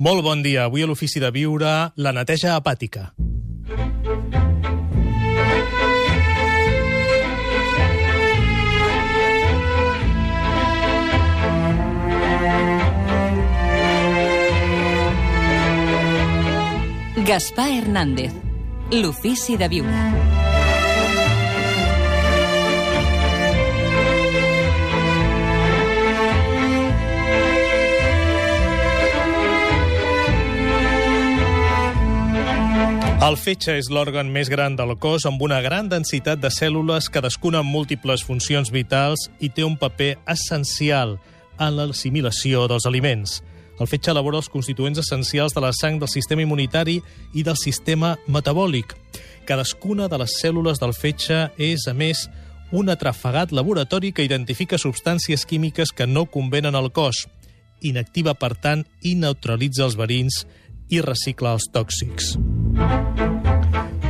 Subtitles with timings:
[0.00, 0.64] Molt bon dia.
[0.64, 3.10] Avui a l'Ofici de Viure, la neteja hepàtica.
[17.28, 18.32] Gaspar Hernández,
[18.96, 20.29] l'Ofici de Viure.
[33.20, 37.58] El fetge és l'òrgan més gran del cos amb una gran densitat de cèl·lules, cadascuna
[37.60, 41.18] amb múltiples funcions vitals i té un paper essencial
[41.60, 43.42] en l'assimilació dels aliments.
[43.76, 46.96] El fetge elabora els constituents essencials de la sang del sistema immunitari
[47.36, 48.96] i del sistema metabòlic.
[49.44, 52.24] Cadascuna de les cèl·lules del fetge és, a més,
[52.72, 57.26] un atrafegat laboratori que identifica substàncies químiques que no convenen al cos.
[57.84, 60.46] Inactiva, per tant, i neutralitza els verins
[60.90, 62.34] i recicla els tòxics.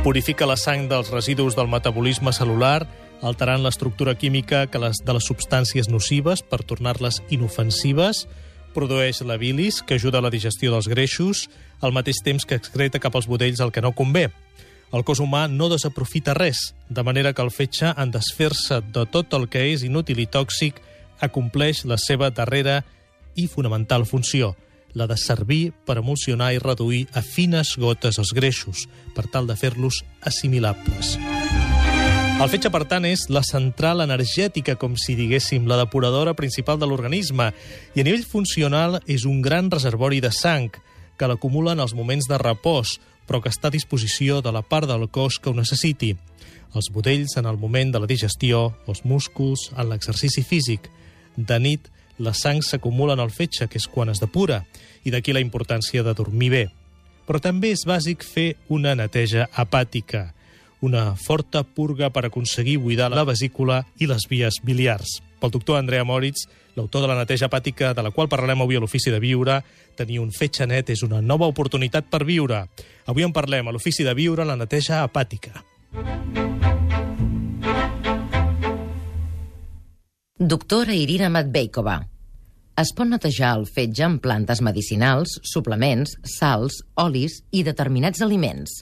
[0.01, 2.87] Purifica la sang dels residus del metabolisme celular,
[3.21, 8.25] alterant l'estructura química que les, de les substàncies nocives per tornar-les inofensives,
[8.73, 11.49] produeix la bilis, que ajuda a la digestió dels greixos,
[11.81, 14.31] al mateix temps que excreta cap als budells el que no convé.
[14.91, 19.37] El cos humà no desaprofita res, de manera que el fetge, en desfer-se de tot
[19.37, 20.81] el que és inútil i tòxic,
[21.21, 22.81] acompleix la seva darrera
[23.37, 24.55] i fonamental funció,
[24.93, 29.55] la de servir per emulsionar i reduir a fines gotes els greixos, per tal de
[29.55, 31.17] fer-los assimilables.
[32.41, 36.87] El fetge, per tant, és la central energètica, com si diguéssim, la depuradora principal de
[36.89, 37.51] l'organisme,
[37.93, 40.71] i a nivell funcional és un gran reservori de sang,
[41.21, 42.95] que l'acumula en els moments de repòs,
[43.29, 46.15] però que està a disposició de la part del cos que ho necessiti.
[46.73, 50.89] Els budells en el moment de la digestió, els músculs en l'exercici físic.
[51.37, 51.91] De nit,
[52.21, 54.63] la sang s'acumula en el fetge, que és quan es depura,
[55.03, 56.63] i d'aquí la importància de dormir bé.
[57.27, 60.31] Però també és bàsic fer una neteja hepàtica,
[60.81, 65.21] una forta purga per aconseguir buidar la vesícula i les vies biliars.
[65.41, 68.81] Pel doctor Andrea Moritz, l'autor de la neteja hepàtica de la qual parlarem avui a
[68.81, 69.61] l'Ofici de Viure,
[69.97, 72.65] tenir un fetge net és una nova oportunitat per viure.
[73.05, 75.61] Avui en parlem a l'Ofici de Viure la neteja hepàtica.
[80.41, 81.99] Doctora Irina Matveikova.
[82.81, 88.79] Es pot netejar el fetge amb plantes medicinals, suplements, sals, olis i determinats aliments.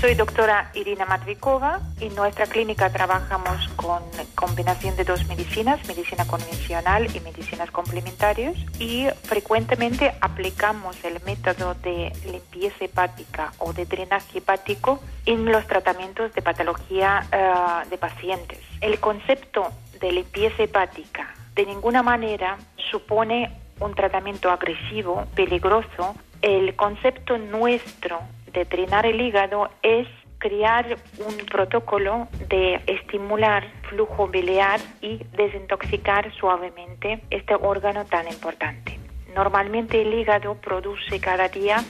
[0.00, 4.02] Soy doctora Irina Matvikova y en nuestra clínica trabajamos con
[4.34, 12.10] combinación de dos medicinas, medicina convencional y medicinas complementarias y frecuentemente aplicamos el método de
[12.24, 18.58] limpieza hepática o de drenaje hepático en los tratamientos de patología uh, de pacientes.
[18.80, 22.56] El concepto de limpieza hepática de ninguna manera
[22.90, 26.14] supone un tratamiento agresivo, peligroso.
[26.40, 28.18] El concepto nuestro
[28.52, 30.06] de drenar el hígado es
[30.38, 38.98] crear un protocolo de estimular flujo biliar y desintoxicar suavemente este órgano tan importante.
[39.34, 41.84] Normalmente el hígado produce cada día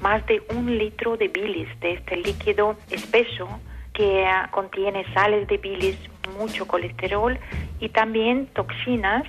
[0.00, 3.48] más de un litro de bilis, de este líquido espeso
[3.92, 5.98] que contiene sales de bilis,
[6.38, 7.38] mucho colesterol
[7.80, 9.24] y también toxinas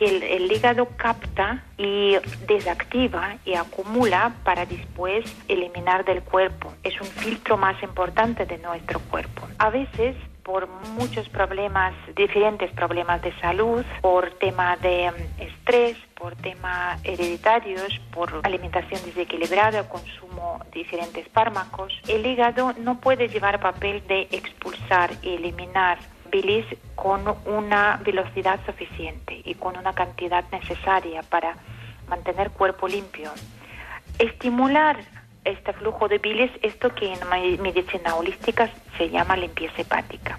[0.00, 2.16] que el, hígado capta y
[2.46, 6.72] desactiva y acumula para después eliminar del cuerpo.
[6.82, 9.46] Es un filtro más importante de nuestro cuerpo.
[9.58, 10.66] A veces por
[10.96, 19.00] muchos problemas, diferentes problemas de salud, por tema de estrés, por temas hereditarios, por alimentación
[19.04, 25.98] desequilibrada, consumo de diferentes fármacos, el hígado no puede llevar papel de expulsar y eliminar
[26.30, 31.56] bilis con una velocidad suficiente y con una cantidad necesaria para
[32.08, 33.30] mantener cuerpo limpio.
[34.18, 34.96] Estimular
[35.44, 40.38] este flujo de bilis, esto que en medicina holística se llama limpieza hepática.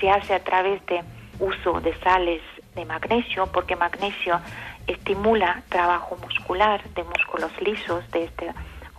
[0.00, 1.02] Se hace a través de
[1.38, 2.42] uso de sales
[2.74, 4.40] de magnesio, porque magnesio
[4.86, 8.52] estimula trabajo muscular de músculos lisos de este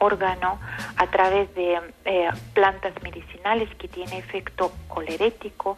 [0.04, 0.60] órgano
[0.98, 5.78] a través de eh, plantas medicinales que tienen efecto colerético,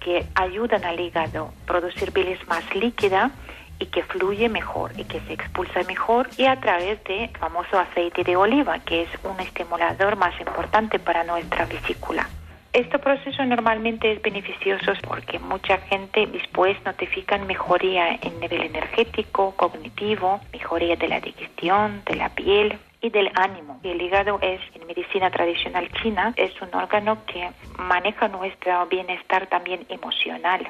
[0.00, 3.30] que ayudan al hígado a producir bilis más líquida
[3.78, 8.22] y que fluye mejor y que se expulsa mejor y a través de famoso aceite
[8.22, 12.28] de oliva, que es un estimulador más importante para nuestra vesícula.
[12.72, 20.40] Este proceso normalmente es beneficioso porque mucha gente después notifican mejoría en nivel energético, cognitivo,
[20.52, 23.80] mejoría de la digestión, de la piel, y del ánimo.
[23.82, 29.84] El hígado es, en medicina tradicional china, es un órgano que maneja nuestro bienestar también
[29.88, 30.68] emocional.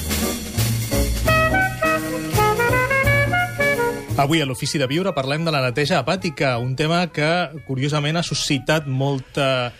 [4.16, 7.28] Avui a l'Ofici de Viure parlem de la neteja hepàtica, un tema que,
[7.66, 9.74] curiosament, ha suscitat molta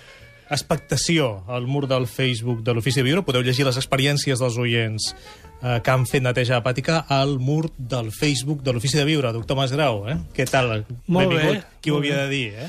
[0.53, 3.25] expectació al mur del Facebook de l'Ofici de Viure.
[3.25, 8.13] Podeu llegir les experiències dels oients eh, que han fet neteja hepàtica al mur del
[8.13, 9.33] Facebook de l'Ofici de Viure.
[9.33, 10.19] Doctor Masgrau, eh?
[10.37, 10.85] què tal?
[11.09, 11.63] Molt Benvingut.
[11.65, 12.69] bé, Qui ho havia de dir, eh?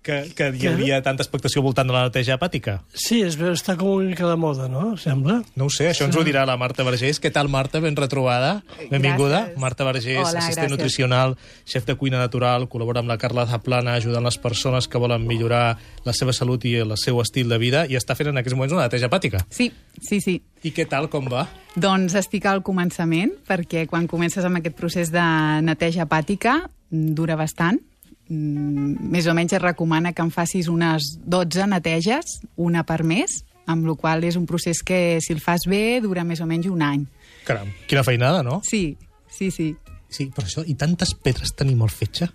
[0.00, 2.78] Que, que hi havia tanta expectació voltant de la neteja hepàtica.
[2.96, 4.94] Sí, es veu, està com una mica de moda, no?
[4.96, 5.42] Sembla.
[5.60, 7.20] No ho sé, això ens ho dirà la Marta Vergés.
[7.20, 7.82] Què tal, Marta?
[7.84, 8.62] Ben retrobada.
[8.88, 9.42] Benvinguda.
[9.50, 9.58] Gràcies.
[9.60, 10.72] Marta Vergés, Hola, assistent gràcies.
[10.72, 11.36] nutricional,
[11.68, 15.76] xef de cuina natural, col·labora amb la Carla Zaplana, ajudant les persones que volen millorar
[16.08, 18.72] la seva salut i el seu estil de vida, i està fent en aquests moments
[18.72, 19.44] una neteja hepàtica.
[19.50, 19.68] Sí,
[20.00, 20.38] sí, sí.
[20.64, 21.44] I què tal, com va?
[21.76, 25.28] Doncs estic al començament, perquè quan comences amb aquest procés de
[25.60, 27.84] neteja hepàtica dura bastant.
[28.30, 33.42] Mm, Més o menys es recomana que en facis unes 12 neteges, una per mes,
[33.70, 36.70] amb la qual és un procés que, si el fas bé, dura més o menys
[36.70, 37.04] un any.
[37.46, 38.60] Caram, quina feinada, no?
[38.66, 38.96] Sí,
[39.30, 39.74] sí, sí.
[40.10, 42.26] Sí, però això, i tantes pedres tenim al fetge?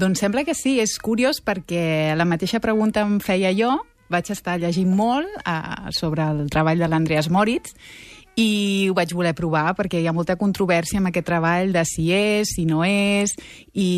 [0.00, 3.76] Doncs sembla que sí, és curiós perquè la mateixa pregunta em feia jo,
[4.10, 7.76] vaig estar llegint molt uh, sobre el treball de l'Andreas Moritz
[8.40, 12.08] i ho vaig voler provar perquè hi ha molta controvèrsia amb aquest treball de si
[12.16, 13.34] és, si no és,
[13.76, 13.88] i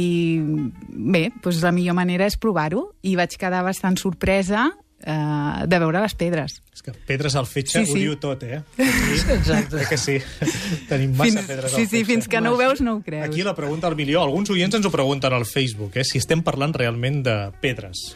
[0.43, 6.03] bé, doncs la millor manera és provar-ho i vaig quedar bastant sorpresa uh, de veure
[6.03, 6.59] les pedres.
[6.73, 8.01] És que pedres al fetge Sí, ho sí.
[8.07, 8.63] diu tot, eh?
[8.79, 9.83] Aquí, Exacte.
[9.85, 10.19] eh que sí.
[10.91, 12.05] Tenim massa Fins, pedres sí, al sí, fetge.
[12.13, 13.27] fins que no ho veus no ho creus.
[13.29, 14.23] Aquí la pregunta al milió.
[14.25, 16.05] Alguns oients ens ho pregunten al Facebook, eh?
[16.09, 18.09] si estem parlant realment de pedres.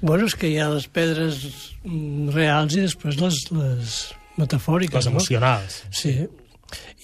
[0.00, 1.40] Bueno, és que hi ha les pedres
[2.32, 3.96] reals i després les, les
[4.40, 5.82] metafòriques, Les emocionals.
[5.86, 5.92] no?
[5.92, 6.16] Sí,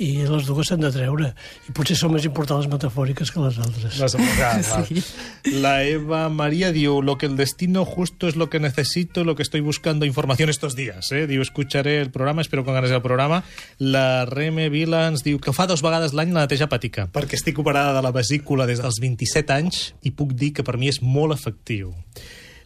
[0.01, 1.29] i les dues s'han de treure.
[1.69, 3.99] I potser són més importants les metafòriques que les altres.
[4.01, 4.71] Les emocionals.
[4.91, 5.03] Sí.
[5.61, 9.43] La Eva María diu, lo que el destino justo es lo que necesito, lo que
[9.43, 11.13] estoy buscando información estos días.
[11.13, 11.27] Eh?
[11.27, 13.45] Diu, escucharé el programa, espero con ganes el programa.
[13.79, 17.61] La Reme Vila ens diu que fa dos vegades l'any la neteja hepàtica, perquè estic
[17.61, 21.03] operada de la vesícula des dels 27 anys i puc dir que per mi és
[21.05, 21.95] molt efectiu.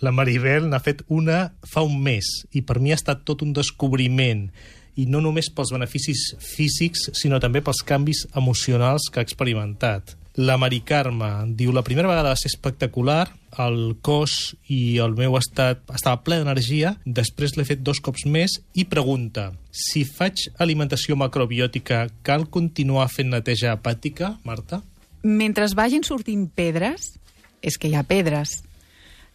[0.02, 3.52] La Maribel n'ha fet una fa un mes i per mi ha estat tot un
[3.54, 4.48] descobriment
[4.96, 10.14] i no només pels beneficis físics, sinó també pels canvis emocionals que ha experimentat.
[10.34, 13.28] La Mari Carme diu la primera vegada va ser espectacular,
[13.62, 18.56] el cos i el meu estat estava ple d'energia, després l'he fet dos cops més
[18.74, 24.82] i pregunta, si faig alimentació macrobiòtica, cal continuar fent neteja hepàtica, Marta?
[25.24, 27.16] mentre vagin sortint pedres,
[27.64, 28.60] és que hi ha pedres.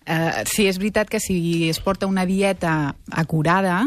[0.08, 3.84] Uh, sí, és veritat que si es porta una dieta acurada,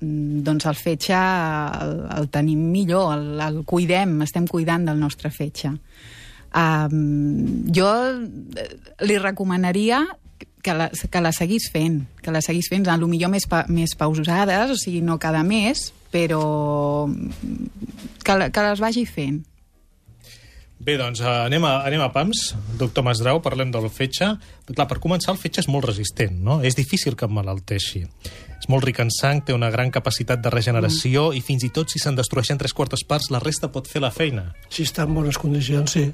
[0.00, 5.30] mm, doncs el fetge el, el tenim millor, el, el cuidem, estem cuidant del nostre
[5.32, 5.70] fetge.
[6.56, 7.88] Um, jo
[8.56, 8.68] eh,
[9.04, 10.02] li recomanaria
[10.64, 13.64] que la, que la seguís fent, que la seguís fent, a lo millor més, pa,
[13.68, 17.06] més pausades, o sigui, no cada mes, però
[18.24, 19.40] que, la- que les vagi fent.
[20.78, 22.50] Bé, doncs eh, anem a, anem a pams.
[22.76, 24.28] Doctor Masdrau, parlem del fetge.
[24.68, 26.58] Clar, per començar, el fetge és molt resistent, no?
[26.60, 28.02] És difícil que emmalalteixi.
[28.56, 31.38] És molt ric en sang, té una gran capacitat de regeneració mm.
[31.38, 34.12] i fins i tot si se'n destrueixen tres quartes parts, la resta pot fer la
[34.12, 34.50] feina.
[34.68, 36.10] Si està en bones condicions, sí.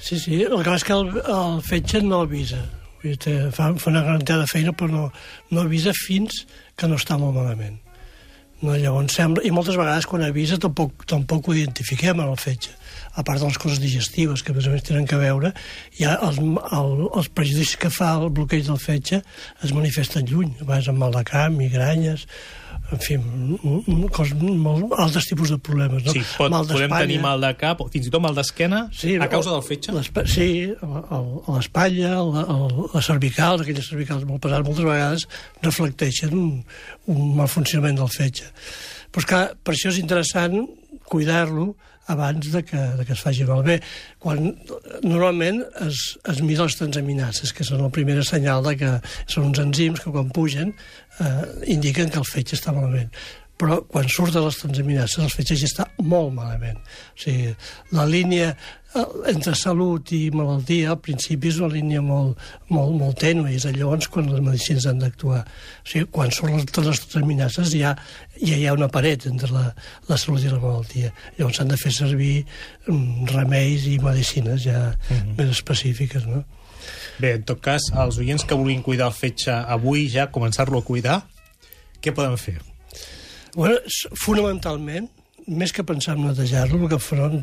[0.00, 2.60] Sí, sí, el que és que el, el fetge no avisa.
[3.00, 5.06] Vull dir, té- fa, fa una gran de feina, però no,
[5.52, 6.44] no avisa fins
[6.76, 7.80] que no està molt malament.
[8.64, 12.72] No, llavors sembla, I moltes vegades quan avisa tampoc, tampoc ho identifiquem en el fetge.
[13.14, 15.50] A part de les coses digestives que a més a més tenen que veure,
[15.98, 20.64] ja els, el, els prejudicis que fa el bloqueig del fetge es manifesten lluny, a
[20.64, 22.24] vegades amb mal de cap, migranyes,
[22.92, 23.16] en fi,
[24.12, 26.04] cos, molt, altres tipus de problemes.
[26.04, 26.12] No?
[26.12, 29.28] Sí, pot, Mal podem tenir mal de cap o fins i tot mal d'esquena a
[29.32, 29.94] causa del fetge.
[30.30, 30.48] Sí,
[31.48, 32.18] l'espatlla,
[32.92, 35.26] la cervical, aquelles cervicals molt pesades, moltes vegades
[35.64, 36.52] reflecteixen un,
[37.14, 38.50] un mal funcionament del fetge.
[39.14, 40.60] Però és que per això és interessant
[41.08, 41.72] cuidar-lo
[42.06, 43.78] abans de que, de que es faci malbé.
[44.20, 44.50] Quan
[45.02, 48.90] normalment es, es mira les transaminases, que són el primer senyal de que
[49.24, 50.74] són uns enzims que quan pugen
[51.20, 53.10] eh, indiquen que el fetge està malament
[53.60, 56.80] però quan surten les transaminases el fetge ja està molt malament.
[57.14, 57.52] O sigui,
[57.94, 62.40] la línia eh, entre salut i malaltia al principi és una línia molt,
[62.74, 65.44] molt, molt tènue, és llavors quan les medicines han d'actuar.
[65.46, 67.94] O sigui, quan surten les, les ja,
[68.42, 69.68] ja hi ha una paret entre la,
[70.10, 71.14] la salut i la malaltia.
[71.38, 72.34] Llavors s'han de fer servir
[72.88, 75.34] mm, remeis i medicines ja Mhm.
[75.38, 76.42] més específiques, no?
[77.18, 80.86] Bé, en tot cas, els oients que vulguin cuidar el fetge avui ja, començar-lo a
[80.86, 81.20] cuidar,
[82.02, 82.58] què poden fer?
[83.54, 83.78] Bueno,
[84.18, 85.06] fonamentalment,
[85.46, 87.38] més que pensar en netejar-lo, el que faran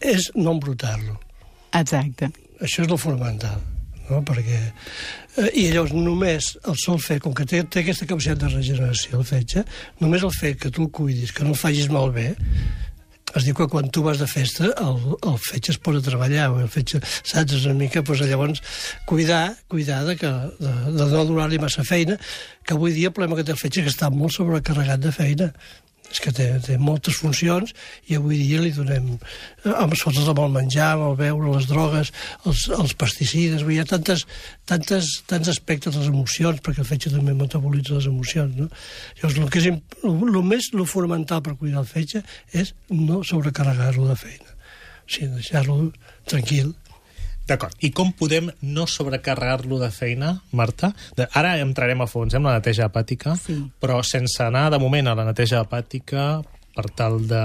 [0.00, 1.16] és no embrutar-lo.
[1.74, 2.30] Exacte.
[2.60, 3.60] Això és el fonamental,
[4.08, 4.20] no?
[4.26, 4.60] perquè...
[5.38, 9.20] Eh, I llavors només el sol fet, com que té, té aquesta capacitat de regeneració,
[9.20, 9.64] el fetge,
[10.02, 12.32] només el fet que tu el cuidis, que no el facis malbé,
[13.38, 16.48] es diu que quan tu vas de festa el, el fetge es posa a treballar,
[16.62, 18.62] el fetge, saps, és una mica, doncs, llavors
[19.08, 20.30] cuidar, cuidar de, que,
[20.60, 22.18] de, de no donar-li massa feina,
[22.66, 25.14] que avui dia el problema que té el fetge és que està molt sobrecarregat de
[25.14, 25.52] feina
[26.08, 27.74] és que té, té moltes funcions
[28.08, 31.68] i avui dia li donem eh, amb fotos amb el menjar, amb el beure, les
[31.68, 32.12] drogues,
[32.48, 34.24] els, els pesticides, hi ha tantes,
[34.68, 38.68] tantes, tants aspectes de les emocions, perquè el fetge també metabolitza les emocions, no?
[39.20, 42.24] Llavors, el, que és, el, el més el fonamental per cuidar el fetge
[42.56, 44.52] és no sobrecarregar-lo de feina,
[45.04, 45.80] o sigui, deixar-lo
[46.28, 46.72] tranquil.
[47.48, 47.72] D'acord.
[47.80, 50.92] I com podem no sobrecarregar-lo de feina, Marta?
[51.16, 53.56] De, ara entrarem a fons eh, la neteja hepàtica, Sí.
[53.80, 56.42] però sense anar de moment a la neteja hepàtica
[56.76, 57.44] per tal de,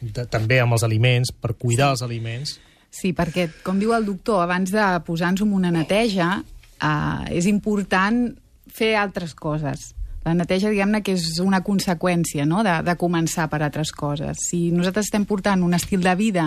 [0.00, 2.60] de també amb els aliments, per cuidar els aliments.
[2.94, 6.44] Sí, perquè, com diu el doctor, abans de posar-nos en una neteja,
[6.78, 8.28] eh, és important
[8.70, 9.94] fer altres coses.
[10.24, 12.62] La neteja, diguem-ne, que és una conseqüència no?
[12.64, 14.38] de, de començar per altres coses.
[14.46, 16.46] Si nosaltres estem portant un estil de vida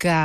[0.00, 0.16] que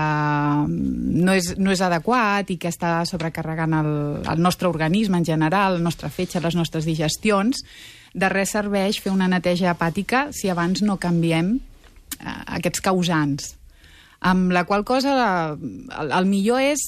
[0.67, 3.91] no és, no és adequat i que està sobrecarregant el,
[4.24, 7.65] el nostre organisme en general, el nostre fetge, les nostres digestions,
[8.15, 13.51] de res serveix fer una neteja hepàtica si abans no canviem eh, aquests causants.
[14.25, 15.17] Amb la qual cosa
[15.51, 16.86] el, el millor és,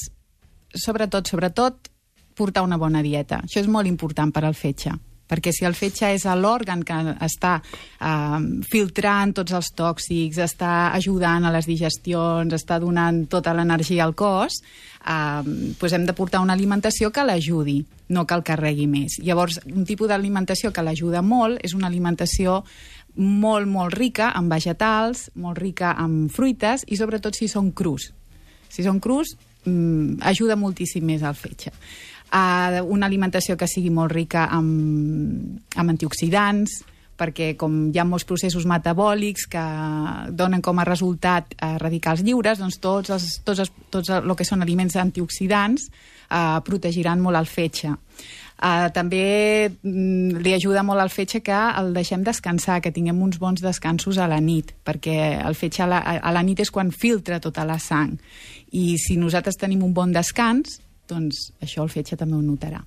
[0.72, 1.92] sobretot, sobretot,
[2.38, 3.42] portar una bona dieta.
[3.44, 4.96] Això és molt important per al fetge
[5.28, 11.46] perquè si el fetge és l'òrgan que està eh, filtrant tots els tòxics, està ajudant
[11.46, 14.62] a les digestions, està donant tota l'energia al cos,
[15.04, 19.20] eh, doncs hem de portar una alimentació que l'ajudi, no que el carregui més.
[19.24, 22.62] Llavors, un tipus d'alimentació que l'ajuda molt és una alimentació
[23.18, 28.12] molt, molt rica en vegetals, molt rica en fruites i sobretot si són crus.
[28.70, 31.72] Si són crus, mm, ajuda moltíssim més al fetge.
[32.28, 36.82] Uh, una alimentació que sigui molt rica amb, amb antioxidants,
[37.18, 39.64] perquè com hi ha molts processos metabòlics que
[40.38, 44.46] donen com a resultat eh, radicals lliures, doncs tots, els, tots, els, tots el que
[44.46, 47.96] són aliments antioxidants eh, protegiran molt el fetge.
[48.58, 53.38] Uh, també mm, li ajuda molt al fetge que el deixem descansar, que tinguem uns
[53.38, 56.90] bons descansos a la nit, perquè el fetge a la, a la nit és quan
[56.90, 58.16] filtra tota la sang.
[58.74, 62.84] I si nosaltres tenim un bon descans, doncs això el fetge també ho notarà.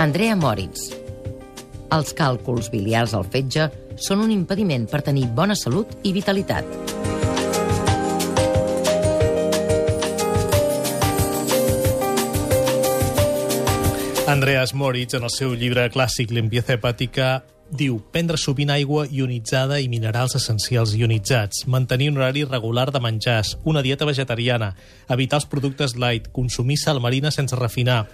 [0.00, 0.94] Andrea Moritz.
[1.92, 3.66] Els càlculs biliars al fetge
[4.00, 6.89] són un impediment per tenir bona salut i vitalitat.
[14.30, 17.40] Andreas Moritz, en el seu llibre clàssic Limpieza hepàtica,
[17.74, 23.56] diu prendre sovint aigua ionitzada i minerals essencials ionitzats, mantenir un horari regular de menjars,
[23.66, 24.68] una dieta vegetariana,
[25.10, 28.04] evitar els productes light, consumir sal marina sense refinar,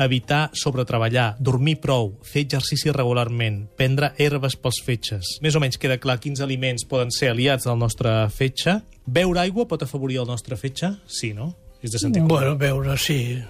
[0.00, 5.34] evitar sobretreballar, dormir prou, fer exercici regularment, prendre herbes pels fetges.
[5.44, 8.78] Més o menys queda clar quins aliments poden ser aliats del nostre fetge.
[9.04, 10.94] Beure aigua pot afavorir el nostre fetge?
[11.04, 11.52] Sí, no?
[11.84, 12.38] És de sentit comú.
[12.38, 13.44] Bueno, veure, sí.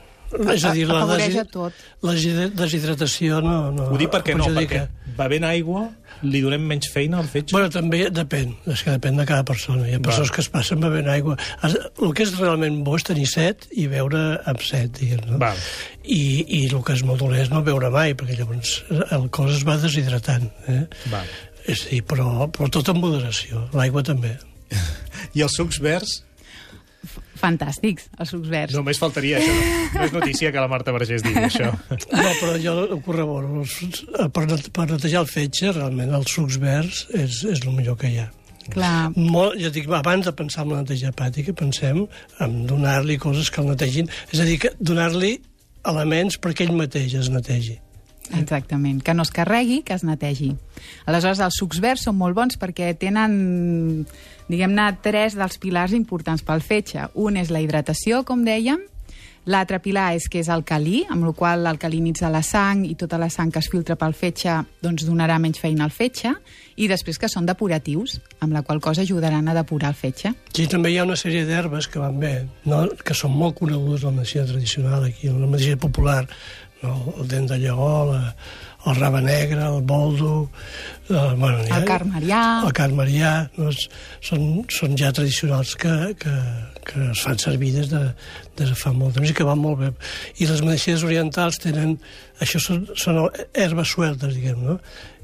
[0.54, 1.72] És a dir, la desi- tot.
[2.02, 4.86] la deshidratació no, no Ho dic perquè no, perquè
[5.18, 5.84] bevent aigua
[6.24, 7.52] li donem menys feina al fetge?
[7.52, 9.86] Bueno, també depèn, és que depèn de cada persona.
[9.88, 11.36] Hi ha persones que es passen bevent aigua.
[11.66, 15.40] El que és realment bo és tenir set i beure amb set, diguem, no?
[16.04, 18.78] I, I el que és molt dolent és no beure mai, perquè llavors
[19.10, 20.48] el cos es va deshidratant.
[20.70, 20.82] Eh?
[21.12, 21.28] Val.
[21.68, 23.66] És a dir, però, però tot en moderació.
[23.76, 24.36] L'aigua també.
[25.36, 26.22] I els sucs verds?
[27.40, 28.74] Fantàstics, els sucs verds.
[28.76, 29.54] Només faltaria això.
[29.94, 31.72] No, és notícia que la Marta Vergés digui això.
[31.90, 33.64] No, però jo ho corroboro.
[33.64, 37.98] Eh, Per, net- per netejar el fetge, realment, els sucs verds és, és el millor
[38.00, 38.28] que hi ha.
[38.72, 42.06] Clar, Molt, ja dic, abans de pensar en la neteja hepàtica, pensem
[42.40, 44.08] en donar-li coses que el netegin.
[44.32, 45.34] És a dir, que donar-li
[45.84, 47.76] elements perquè ell mateix es netegi.
[48.32, 50.54] Exactament, que no es carregui, que es netegi.
[51.04, 54.06] Aleshores, els sucs verds són molt bons perquè tenen,
[54.48, 57.10] diguem-ne, tres dels pilars importants pel fetge.
[57.20, 58.80] Un és la hidratació, com dèiem,
[59.44, 63.28] l'altre pilar és que és alcalí, amb la qual l'alcalinitza la sang i tota la
[63.28, 66.32] sang que es filtra pel fetge doncs donarà menys feina al fetge,
[66.76, 70.34] i després que són depuratius, amb la qual cosa ajudaran a depurar el fetge.
[70.54, 72.34] Sí, també hi ha una sèrie d'herbes que van bé,
[72.70, 72.84] no?
[73.04, 76.22] que són molt conegudes en la medicina tradicional aquí, en la medicina popular,
[76.82, 76.94] no?
[77.18, 78.34] el dent de lleó, la,
[78.86, 80.50] el raba negre, el boldo...
[81.08, 82.42] Eh, bueno, el ja, carmarià...
[82.66, 83.70] El carmarià, no?
[84.24, 86.34] són, són ja tradicionals que, que,
[86.84, 88.02] que es fan servir des de,
[88.58, 89.90] des de fa molt temps i que van molt bé.
[90.40, 91.96] I les medicines orientals tenen...
[92.44, 93.20] Això són, són
[93.54, 94.78] herbes sueltes, diguem, no?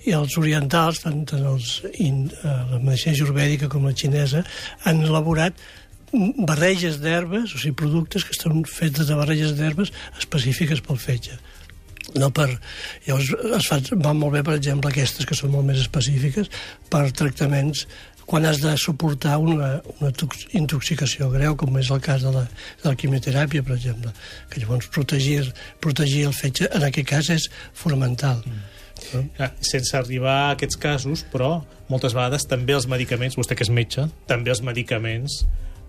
[0.09, 4.45] I els orientals, tant, tant els, in, eh, la medicina jurbèdica com la xinesa,
[4.89, 5.61] han elaborat
[6.11, 11.39] barreges d'herbes, o sigui, productes que estan fets de barreges d'herbes específiques pel fetge
[12.19, 12.49] no per...
[13.07, 13.29] Llavors
[13.59, 16.51] es fa, van molt bé, per exemple, aquestes que són molt més específiques
[16.91, 17.85] per tractaments
[18.31, 20.11] quan has de suportar una, una
[20.55, 22.45] intoxicació greu, com és el cas de la,
[22.83, 24.13] de la quimioteràpia, per exemple,
[24.53, 25.49] que llavors protegir,
[25.83, 28.45] protegir el fetge, en aquest cas, és fonamental.
[28.47, 28.70] Mm.
[29.15, 29.25] No?
[29.39, 31.59] Ah, sense arribar a aquests casos, però
[31.91, 35.43] moltes vegades també els medicaments, vostè que és metge, també els medicaments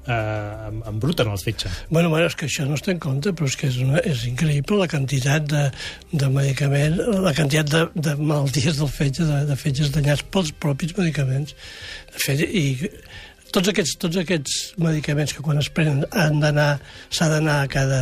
[0.07, 1.69] eh, embruten el fetge.
[1.89, 4.01] Bueno, bueno, és que això no es té en compte, però és que és, una,
[4.07, 5.63] és increïble la quantitat de,
[6.11, 10.95] de medicaments, la quantitat de, de malalties del fetge, de, de fetges danyats pels propis
[10.97, 11.55] medicaments.
[12.11, 12.65] De fet, i
[13.55, 16.69] tots aquests, tots aquests medicaments que quan es prenen han d'anar,
[17.13, 18.01] s'ha d'anar cada,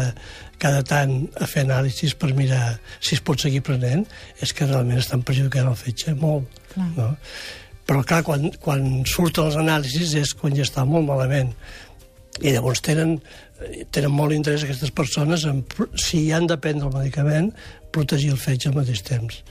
[0.61, 4.05] cada tant a fer anàlisis per mirar si es pot seguir prenent,
[4.43, 6.61] és que realment estan perjudicant el fetge molt.
[6.73, 6.89] Clar.
[6.97, 7.09] No?
[7.89, 11.55] Però, clar, quan, quan surten els anàlisis és quan ja està molt malament.
[12.39, 13.15] I llavors tenen,
[13.91, 15.63] tenen molt interès aquestes persones en,
[15.97, 17.49] si han de prendre el medicament,
[17.95, 19.41] protegir el fetge al mateix temps.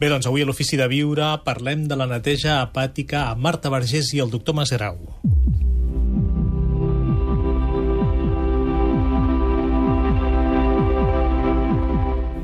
[0.00, 4.12] Bé, doncs avui a l'Ofici de Viure parlem de la neteja hepàtica a Marta Vergés
[4.16, 4.98] i el doctor Masgrau.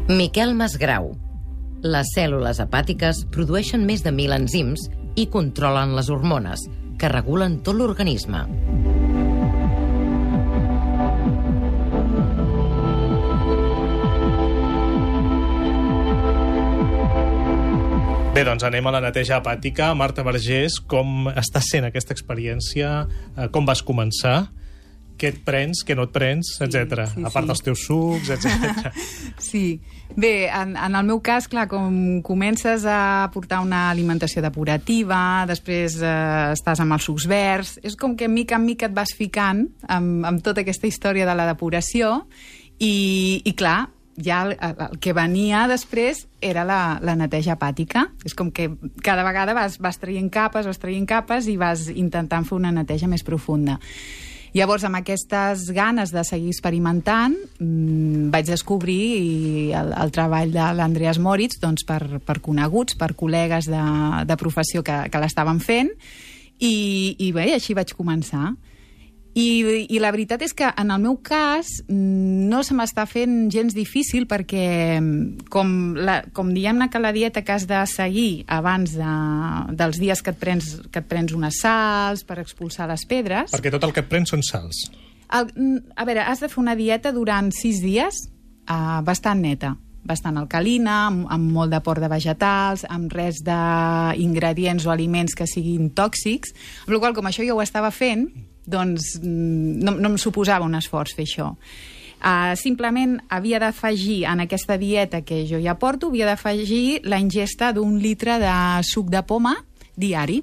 [0.09, 1.12] Miquel Masgrau.
[1.85, 4.88] Les cèl·lules hepàtiques produeixen més de 1.000 enzims
[5.21, 6.64] i controlen les hormones,
[6.99, 8.47] que regulen tot l'organisme.
[18.38, 19.88] Bé, doncs anem a la neteja hepàtica.
[19.99, 22.90] Marta Vergés, com està sent aquesta experiència?
[23.35, 24.52] Eh, com vas començar?
[25.18, 27.00] Què et prens, què no et prens, etc.
[27.08, 27.50] Sí, sí, a part sí.
[27.50, 28.93] dels teus sucs, etc.
[29.49, 29.65] sí.
[30.15, 35.19] Bé, en, en el meu cas, clar, com comences a portar una alimentació depurativa,
[35.50, 36.15] després eh,
[36.54, 40.23] estàs amb els sucs verds, és com que mica en mica et vas ficant amb,
[40.30, 42.21] amb tota aquesta història de la depuració
[42.78, 43.89] i, i clar,
[44.25, 48.09] ja el, el que venia després era la, la neteja hepàtica.
[48.26, 48.71] És com que
[49.04, 53.11] cada vegada vas, vas traient capes, vas traient capes i vas intentant fer una neteja
[53.11, 53.78] més profunda.
[54.57, 61.21] Llavors, amb aquestes ganes de seguir experimentant, mmm, vaig descobrir el, el treball de l'Andreas
[61.21, 63.85] Moritz doncs, per, per coneguts, per col·legues de,
[64.25, 65.93] de professió que, que l'estaven fent,
[66.59, 68.54] i, i bé, així vaig començar.
[69.38, 73.50] I, I la veritat és que en el meu cas mm, no se m'està fent
[73.54, 78.44] gens difícil perquè mm, com, la, com diguem-ne que la dieta que has de seguir
[78.50, 79.12] abans de,
[79.78, 83.54] dels dies que et, prens, que et prens unes sals per expulsar les pedres...
[83.54, 84.88] Perquè tot el que et prens són sals.
[85.30, 89.76] El, mm, a veure, has de fer una dieta durant sis dies uh, bastant neta.
[90.08, 95.90] Bastant alcalina, amb, amb molt d'aport de vegetals, amb res d'ingredients o aliments que siguin
[95.92, 96.54] tòxics,
[96.86, 98.30] amb la qual com això jo ho estava fent,
[98.69, 101.52] doncs mm, no, no em suposava un esforç fer això.
[102.19, 107.71] Uh, simplement havia d'afegir en aquesta dieta que jo ja porto, havia d'afegir la ingesta
[107.73, 109.54] d'un litre de suc de poma
[109.95, 110.41] diari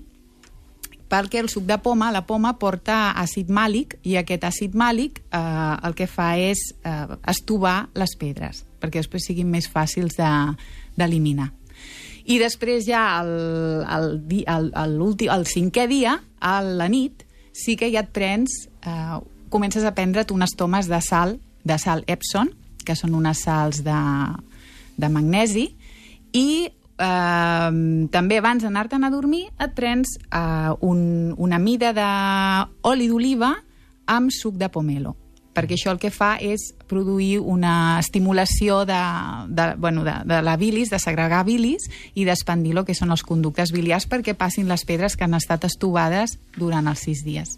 [1.11, 5.41] perquè el suc de poma, la poma porta àcid màlic i aquest àcid màlic eh,
[5.85, 6.95] el que fa és eh,
[7.29, 11.51] estovar les pedres perquè després siguin més fàcils d'eliminar.
[12.25, 13.31] I després ja el,
[13.85, 14.09] el,
[14.49, 14.95] el, el,
[15.35, 17.24] el cinquè dia, a la nit,
[17.55, 19.17] sí que ja et prens, eh,
[19.49, 22.51] comences a prendre't unes tomes de sal, de sal Epson,
[22.85, 23.99] que són unes sals de,
[24.99, 25.69] de magnesi,
[26.35, 27.71] i eh,
[28.11, 33.55] també abans d'anar-te'n a dormir et prens eh, un, una mida d'oli d'oliva
[34.05, 35.15] amb suc de pomelo
[35.55, 38.99] perquè això el que fa és produir una estimulació de,
[39.47, 43.23] de, bueno, de, de la bilis, de segregar bilis i d'expandir el que són els
[43.25, 47.57] conductes biliars perquè passin les pedres que han estat estovades durant els sis dies.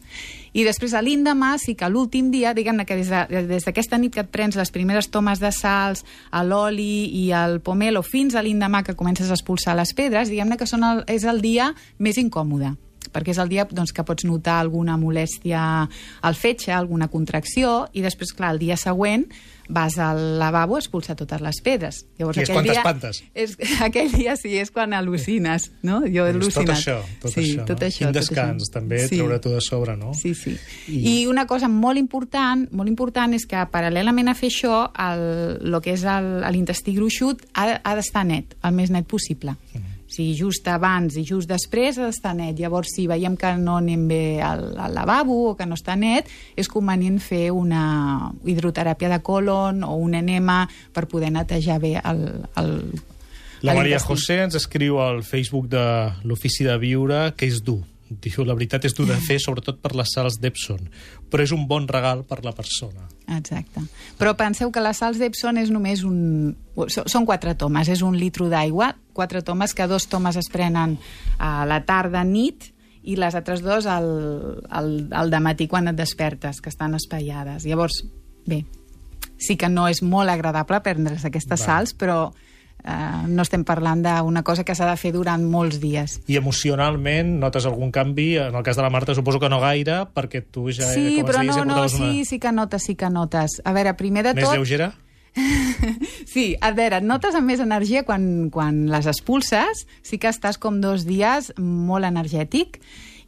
[0.58, 4.24] I després, a l'indemà, sí que l'últim dia, diguem-ne que des d'aquesta de, nit que
[4.24, 6.06] et prens les primeres tomes de sals,
[6.48, 10.70] l'oli i el pomelo, fins a l'indemà que comences a expulsar les pedres, diguem-ne que
[10.70, 12.78] són el, és el dia més incòmode
[13.14, 15.62] perquè és el dia doncs, que pots notar alguna molèstia
[16.22, 19.28] al fetge, alguna contracció, i després, clar, el dia següent
[19.70, 22.00] vas al lavabo a expulsar totes les pedres.
[22.18, 23.22] Llavors, I és quan t'espantes.
[23.88, 26.00] Aquell dia sí, és quan al·lucines, no?
[26.08, 26.72] Jo he al·lucinat.
[26.72, 27.66] Tot això, tot sí, això.
[27.68, 27.90] Tot no?
[27.90, 28.74] això Quin descans, això.
[28.78, 29.20] també, sí.
[29.20, 30.14] treure-t'ho de sobre, no?
[30.18, 30.56] Sí, sí.
[30.88, 31.02] I...
[31.12, 35.28] I una cosa molt important, molt important és que paral·lelament a fer això, el,
[35.68, 36.08] el que és
[36.48, 39.58] l'intestí gruixut ha, ha d'estar net, el més net possible.
[39.74, 39.97] Mm.
[40.08, 42.56] O sigui, just abans i just després ha d'estar net.
[42.60, 46.32] Llavors, si veiem que no anem bé al, al lavabo o que no està net,
[46.56, 50.62] és convenient fer una hidroteràpia de colon o un enema
[50.96, 52.24] per poder netejar bé el,
[52.56, 52.74] el,
[53.62, 54.00] La Maria.
[54.00, 55.84] José ens escriu al Facebook de
[56.24, 57.82] l'Ofici de Viure que és dur.
[58.10, 60.86] Diu, la veritat és dur de fer, sobretot per les sals d'Epson,
[61.28, 63.04] però és un bon regal per la persona.
[63.36, 63.84] Exacte.
[64.20, 66.56] Però penseu que les sals d'Epson és només un...
[66.88, 70.96] Són quatre tomes, és un litro d'aigua, quatre tomes, que dos tomes es prenen
[71.38, 72.72] a la tarda, nit,
[73.08, 74.08] i les altres dos al,
[74.70, 77.66] al, al matí quan et despertes, que estan espaiades.
[77.68, 78.02] Llavors,
[78.48, 78.66] bé,
[79.40, 81.66] sí que no és molt agradable prendre's aquestes Va.
[81.66, 82.32] sals, però
[82.84, 86.20] eh, no estem parlant d'una cosa que s'ha de fer durant molts dies.
[86.28, 88.36] I emocionalment notes algun canvi?
[88.42, 91.32] En el cas de la Marta suposo que no gaire, perquè tu ja, Sí, com
[91.32, 92.30] però no, no, portaves sí, una...
[92.32, 93.60] sí que notes, sí que notes.
[93.66, 94.56] A veure, primer de Més tot...
[94.56, 94.94] lleugera?
[96.28, 100.82] Sí, a veure, notes amb més energia quan, quan les expulses, sí que estàs com
[100.84, 102.82] dos dies molt energètic,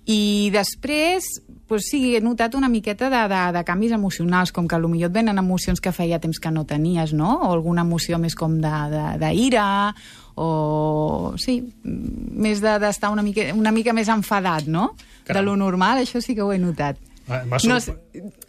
[0.05, 1.25] i després,
[1.67, 5.13] pues sí, he notat una miqueta de, de, de canvis emocionals, com que potser et
[5.13, 7.35] venen emocions que feia temps que no tenies, no?
[7.45, 9.67] O alguna emoció més com d'ira, de, de, d'ira,
[10.35, 14.95] o sí, més de- d'estar una, mica, una mica més enfadat, no?
[15.27, 15.43] Caram.
[15.43, 16.97] De lo normal, això sí que ho he notat.
[17.29, 17.77] Ah, m'ha No,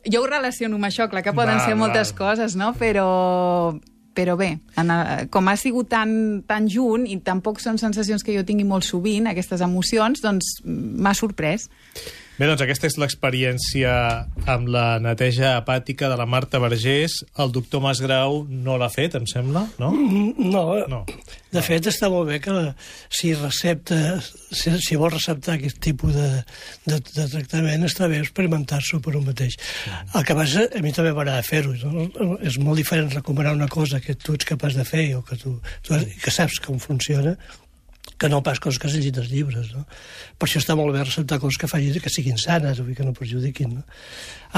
[0.08, 2.18] jo ho relaciono amb això, clar que poden Val, ser moltes val.
[2.22, 2.72] coses, no?
[2.72, 3.74] Però,
[4.14, 8.34] però bé, en, el- com ha sigut tan, tan junt i tampoc són sensacions que
[8.36, 11.68] jo tingui molt sovint, aquestes emocions, doncs m'ha sorprès.
[12.40, 13.90] Bé, doncs aquesta és l'experiència
[14.48, 17.18] amb la neteja hepàtica de la Marta Vergés.
[17.36, 19.90] El doctor Masgrau no l'ha fet, em sembla, no?
[19.92, 21.02] No, No.
[21.52, 22.72] de fet està molt bé que la,
[23.12, 26.30] si recepta, si, si vol receptar aquest tipus de,
[26.88, 29.60] de, de tractament, està bé experimentar-s'ho per un mateix.
[30.16, 31.76] El que passa, a mi també m'agrada fer-ho.
[31.84, 32.38] No?
[32.40, 35.58] És molt diferent recomanar una cosa que tu ets capaç de fer o que tu,
[35.84, 37.36] tu que saps com funciona
[38.20, 39.70] que no pas coses que has llegit als llibres.
[39.72, 39.86] No?
[40.38, 43.14] Per això està molt bé receptar coses que facin que siguin sanes, vull que no
[43.16, 43.78] perjudiquin.
[43.80, 43.84] No?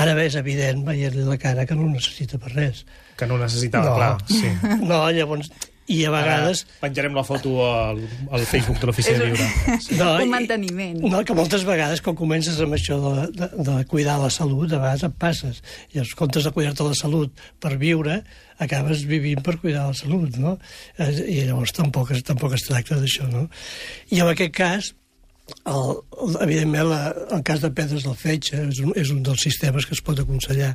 [0.03, 2.83] Ara bé, és evident, veient-li la cara, que no ho necessita per res.
[3.16, 3.94] Que no necessitava, No.
[3.94, 4.16] clar.
[4.27, 4.51] Sí.
[4.90, 5.53] No, llavors...
[5.90, 6.61] I a vegades...
[6.68, 7.99] Ara penjarem la foto al,
[8.31, 9.49] al Facebook de l'Ofici de Viure.
[9.99, 11.01] No, Un i- manteniment.
[11.03, 14.79] No, que moltes vegades quan comences amb això de, de, de cuidar la salut, a
[14.79, 15.59] vegades et passes.
[15.92, 18.21] I en comptes de cuidar-te la salut per viure,
[18.62, 20.55] acabes vivint per cuidar la salut, no?
[21.03, 23.49] Eh, I llavors tampoc, es- tampoc es tracta d'això, no?
[24.14, 24.92] I en aquest cas,
[25.66, 25.90] el,
[26.22, 27.02] el, evidentment, la,
[27.36, 30.18] el cas de pedres del fetge és un, és un dels sistemes que es pot
[30.22, 30.72] aconsellar.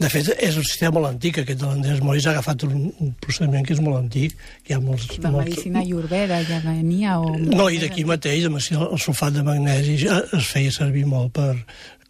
[0.00, 3.10] De fet, és un sistema molt antic, aquest de l'Andrés Moris ha agafat un, un
[3.20, 4.32] procediment que és molt antic,
[4.64, 5.10] que hi ha molts...
[5.12, 7.34] De molts medicina iorveda ja venia o...
[7.36, 11.34] no, i d'aquí mateix, de el, el sulfat de magnesi ja es feia servir molt
[11.36, 11.52] per...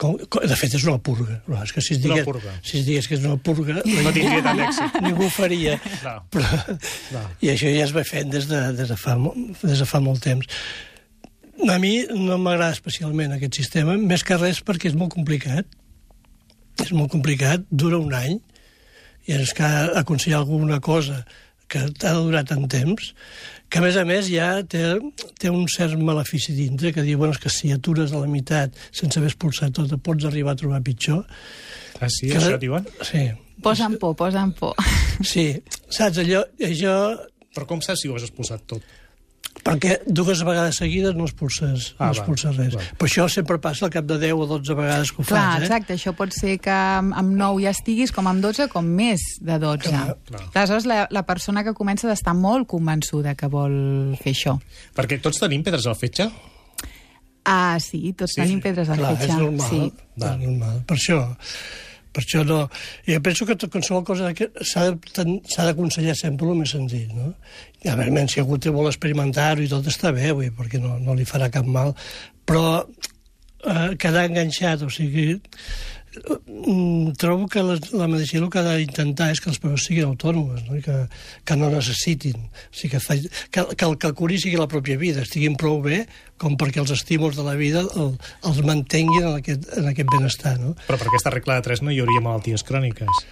[0.01, 1.35] Com, com, de fet, és una purga.
[1.45, 2.55] Però és que si es digués, purga.
[2.65, 4.97] si es digués que és una purga, No tindria tant èxit.
[5.05, 5.75] ningú ho faria.
[5.99, 6.15] Clar.
[6.33, 6.47] Però,
[7.11, 7.25] Clar.
[7.45, 9.19] I això ja es va fent des de, des de, fa,
[9.61, 10.47] des de fa molt temps.
[11.69, 15.67] A mi no m'agrada especialment aquest sistema, més que res perquè és molt complicat.
[16.81, 18.39] És molt complicat, dura un any,
[19.29, 19.67] i és que
[20.01, 21.25] aconsellar alguna cosa
[21.71, 23.13] que t'ha de durar tant temps,
[23.71, 24.81] que a més a més ja té,
[25.39, 28.75] té un cert malefici dintre, que diu bueno, és que si atures a la meitat
[28.91, 31.21] sense haver expulsat tot, pots arribar a trobar pitjor.
[32.01, 32.31] Ah, sí?
[32.33, 32.89] Que- Això diuen?
[33.07, 33.29] Sí.
[33.63, 34.73] Posa'n por, posa'n por.
[35.21, 35.51] Sí,
[35.93, 36.95] saps, allò, allò
[37.53, 38.83] Però com saps si ho has expulsat tot?
[39.65, 42.75] Perquè dues vegades seguides no expulses, Ah, no expulses res.
[42.77, 42.83] va.
[42.99, 45.61] Per això sempre passa al cap de 10 o 12 vegades que ho Clar, fas,
[45.61, 45.65] eh?
[45.67, 49.21] exacte, això pot ser que amb, amb 9 ja estiguis com amb 12 com més
[49.41, 49.89] de 12.
[49.91, 50.43] Clar, clar.
[50.55, 54.59] Aleshores, la, la persona que comença d'estar molt convençuda que vol fer això.
[54.97, 56.31] Perquè tots tenim pedres al fetge?
[57.45, 59.33] Ah, sí, tots Sí, sí, tenim pedres al Clar, fetge.
[59.33, 59.93] és normal, Sí.
[60.17, 60.83] és normal.
[60.87, 61.37] Per això,
[62.13, 62.65] per això no...
[63.07, 64.89] Jo penso que qualsevol cosa s'ha
[65.67, 67.33] d'aconsellar sempre el més senzill, no?
[67.85, 70.99] I a veure, si algú té vol experimentar-ho i tot està bé, vull, perquè no,
[71.03, 71.95] no li farà cap mal,
[72.49, 75.39] però eh, quedar enganxat, o sigui,
[76.11, 80.65] trobo que la, la medicina el que ha d'intentar és que les persones siguin autònomes,
[80.67, 80.79] no?
[80.79, 80.97] I que,
[81.47, 82.49] que no necessitin.
[82.51, 83.17] O sigui, que, fa,
[83.55, 86.03] que, que el que curi sigui la pròpia vida, estiguin prou bé
[86.41, 88.17] com perquè els estímuls de la vida el,
[88.49, 90.57] els mantenguin en aquest, en aquest benestar.
[90.59, 90.75] No?
[90.89, 93.23] Però per aquesta regla de 3 no hi hauria malalties cròniques.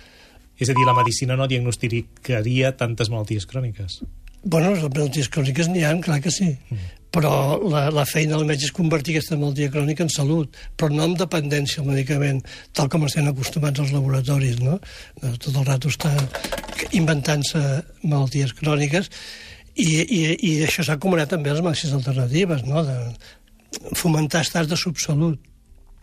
[0.59, 4.03] És a dir, la medicina no diagnosticaria tantes malalties cròniques.
[4.43, 6.55] Bueno, les malalties cròniques n'hi ha, clar que sí.
[6.71, 6.98] Mm.
[7.15, 7.33] Però
[7.65, 11.15] la, la feina del metge és convertir aquesta malaltia crònica en salut, però no en
[11.17, 12.43] dependència al medicament,
[12.77, 14.77] tal com estem acostumats als laboratoris, no?
[15.23, 16.13] Tot el rato està
[16.93, 17.63] inventant-se
[18.05, 19.09] malalties cròniques
[19.79, 22.85] i, i, i això s'ha comunat també les medicines alternatives, no?
[22.85, 25.41] De fomentar estats de subsalut.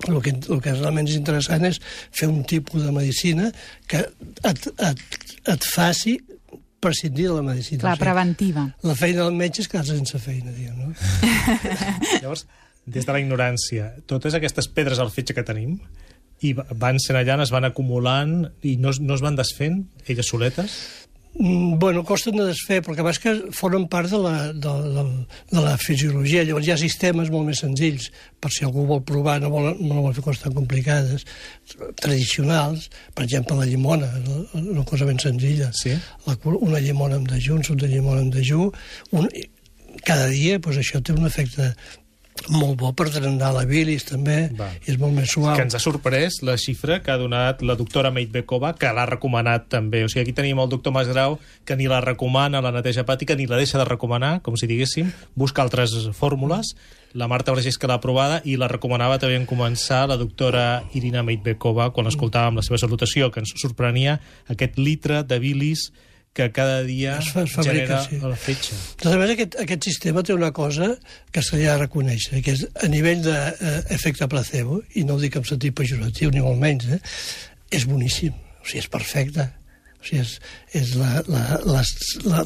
[0.09, 1.77] El que, el que realment és interessant és
[2.11, 3.47] fer un tipus de medicina
[3.87, 4.01] que
[4.49, 5.03] et, et,
[5.53, 6.17] et faci
[6.83, 7.81] prescindir de la medicina.
[7.81, 8.65] Clar, o sigui, preventiva.
[8.85, 10.93] La feina del metge és quedar-se sense feina, diguem, no?
[12.21, 12.45] Llavors,
[12.85, 15.79] des de la ignorància, totes aquestes pedres al fetge que tenim,
[16.43, 20.75] i van sent allà, es van acumulant i no, no es van desfent, elles soletes?
[21.37, 25.03] Mm, bueno, costen de desfer, perquè abans que formen part de la, de, de,
[25.51, 26.45] de la fisiologia.
[26.47, 28.07] Llavors hi ha sistemes molt més senzills,
[28.39, 31.27] per si algú vol provar, no vol, no vol fer coses tan complicades,
[31.99, 34.07] tradicionals, per exemple, la llimona,
[34.61, 35.73] una cosa ben senzilla.
[35.75, 35.91] Sí?
[36.23, 38.69] La, una llimona amb dejú, un suc de llimona amb dejú,
[39.11, 39.27] un,
[40.07, 41.73] cada dia pues, això té un efecte
[42.51, 44.67] molt bo per drenar la bilis, també, Va.
[44.85, 45.55] i és molt més suau.
[45.55, 49.69] Que ens ha sorprès la xifra que ha donat la doctora Meitbekova, que l'ha recomanat
[49.71, 50.03] també.
[50.05, 53.47] O sigui, aquí tenim el doctor Masgrau, que ni la recomana la neteja hepàtica, ni
[53.47, 56.75] la deixa de recomanar, com si diguéssim, busca altres fórmules.
[57.15, 61.23] La Marta Vergés, que l'ha aprovada, i la recomanava també en començar la doctora Irina
[61.23, 64.19] Meitbekova, quan escoltàvem la seva salutació, que ens sorprenia
[64.51, 65.89] aquest litre de bilis
[66.35, 68.19] que cada dia es, fa, es fabrica, genera sí.
[68.19, 68.75] la fetge.
[68.99, 70.89] Doncs, a més, aquest, aquest sistema té una cosa
[71.31, 75.05] que se li ha de reconèixer, que és a nivell d'efecte de, eh, placebo, i
[75.07, 76.99] no ho dic en sentit pejoratiu, ni molt menys, eh,
[77.79, 79.47] és boníssim, o sigui, és perfecte.
[79.95, 80.35] O sigui, és,
[80.75, 80.91] és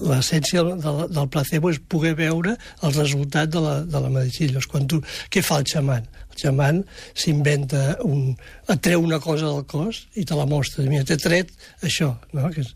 [0.05, 4.53] l'essència del, del placebo és poder veure el resultat de la, de la medicina.
[4.53, 5.01] Llavors, quan tu,
[5.33, 6.05] què fa el xaman?
[6.29, 6.85] El xaman
[7.17, 8.37] s'inventa, un,
[8.69, 10.85] atreu una cosa del cos i te la mostra.
[10.85, 12.53] Mira, t'he tret això, no?
[12.53, 12.75] Que és,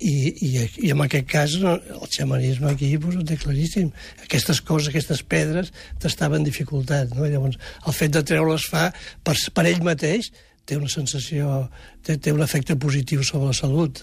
[0.00, 0.14] i,
[0.46, 0.48] i,
[0.86, 3.92] i en aquest cas el xamanisme aquí pues, ho té claríssim.
[4.24, 7.14] Aquestes coses, aquestes pedres, t'estaven dificultat.
[7.14, 7.28] No?
[7.28, 8.88] Llavors, el fet de treure-les fa,
[9.24, 10.32] per, per ell mateix,
[10.64, 11.66] té una sensació,
[12.04, 14.02] té, té un efecte positiu sobre la salut.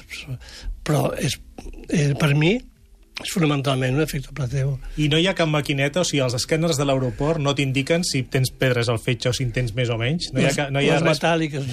[0.85, 1.37] Però és,
[1.89, 2.57] eh, per mi
[3.21, 4.77] és fonamentalment un efecte placebo.
[5.01, 8.23] I no hi ha cap maquineta, o sigui, els escàners de l'aeroport no t'indiquen si
[8.31, 10.31] tens pedres al fetge o si en tens més o menys?
[10.35, 11.21] No hi ha, no hi ha les res...
[11.21, 11.63] metàl·liques.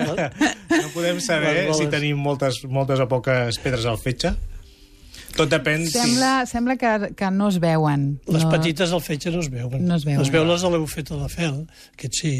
[0.80, 4.34] no podem saber si tenim moltes, moltes o poques pedres al fetge?
[5.34, 5.82] Tot depèn...
[5.90, 6.54] Sembla, si...
[6.54, 8.06] sembla que, que no es veuen.
[8.30, 8.50] Les no...
[8.52, 9.82] petites al fetge no es veuen.
[9.88, 10.22] No es veuen.
[10.22, 11.58] Es veuen les de l'eufeta de fel,
[11.96, 12.34] aquests sí,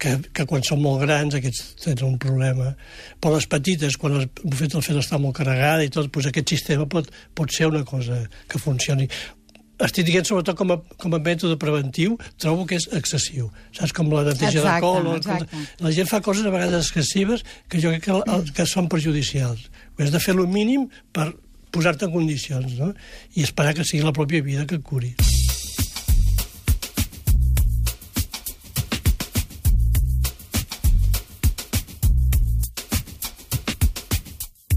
[0.00, 2.72] que, que quan són molt grans aquests tenen un problema.
[3.20, 6.56] Però les petites, quan el bufeta del fel està molt carregada i tot, doncs aquest
[6.56, 9.10] sistema pot, pot ser una cosa que funcioni
[9.82, 13.48] estic dient sobretot com a, com a mètode preventiu, trobo que és excessiu.
[13.74, 15.08] Saps, com la neteja exacte, de col...
[15.16, 15.62] Exacte.
[15.82, 17.42] La gent fa coses a vegades excessives
[17.72, 19.64] que jo crec que, que són perjudicials.
[19.98, 21.32] Has de fer lo mínim per
[21.72, 22.92] posar-te en condicions, no?
[23.34, 25.14] I esperar que sigui la pròpia vida que et curi.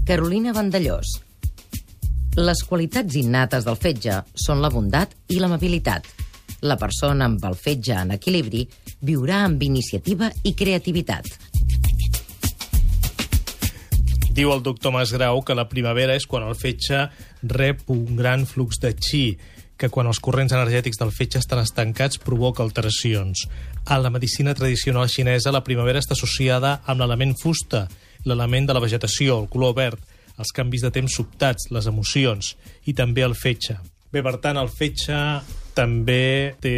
[0.06, 1.16] Carolina Vandellós,
[2.38, 6.06] les qualitats innates del fetge són la bondat i l'amabilitat.
[6.62, 8.62] La persona amb el fetge en equilibri
[9.02, 11.26] viurà amb iniciativa i creativitat.
[14.36, 17.06] Diu el doctor Masgrau que la primavera és quan el fetge
[17.48, 19.22] rep un gran flux de chi,
[19.80, 23.46] que quan els corrents energètics del fetge estan estancats provoca alteracions.
[23.88, 27.86] A la medicina tradicional xinesa, la primavera està associada amb l'element fusta,
[28.28, 30.04] l'element de la vegetació, el color verd,
[30.36, 32.52] els canvis de temps sobtats, les emocions
[32.84, 33.78] i també el fetge.
[34.12, 35.16] Bé, per tant, el fetge
[35.76, 36.76] també té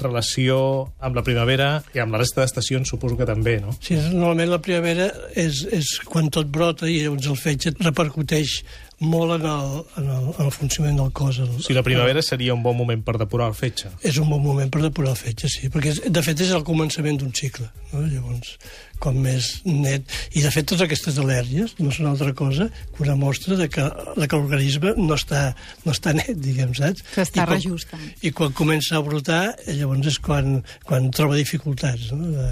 [0.00, 0.58] relació
[1.04, 3.74] amb la primavera i amb la resta d'estacions suposo que també, no?
[3.84, 8.62] Sí, normalment la primavera és, és quan tot brota i llavors el fetge repercuteix
[8.98, 11.38] molt en el, en el, en el funcionament del cos.
[11.38, 13.92] El, o sigui, la primavera seria un bon moment per depurar el fetge.
[14.02, 16.64] És un bon moment per depurar el fetge, sí, perquè és, de fet és el
[16.66, 17.68] començament d'un cicle.
[17.92, 18.02] No?
[18.02, 18.56] Llavors,
[19.02, 20.08] com més net...
[20.34, 23.86] I de fet totes aquestes al·lèrgies no són altra cosa que una mostra de que,
[24.16, 25.44] de que l'organisme no, està,
[25.86, 27.06] no està net, diguem, saps?
[27.14, 28.02] S'està reajustant.
[28.26, 30.58] I quan comença a brotar, llavors és quan,
[30.88, 32.32] quan troba dificultats, no?
[32.34, 32.50] De,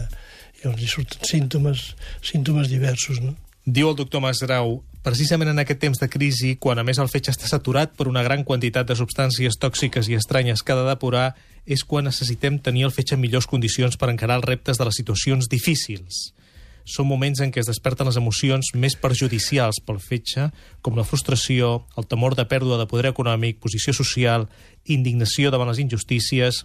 [0.63, 1.89] llavors hi surten símptomes,
[2.23, 3.35] símptomes diversos, no?
[3.67, 4.77] Diu el doctor Masgrau,
[5.07, 8.25] precisament en aquest temps de crisi, quan a més el fetge està saturat per una
[8.27, 11.29] gran quantitat de substàncies tòxiques i estranyes que ha de depurar,
[11.63, 14.99] és quan necessitem tenir el fetge en millors condicions per encarar els reptes de les
[14.99, 16.33] situacions difícils.
[16.87, 20.49] Són moments en què es desperten les emocions més perjudicials pel fetge,
[20.83, 24.49] com la frustració, el temor de pèrdua de poder econòmic, posició social,
[24.87, 26.65] indignació davant les injustícies,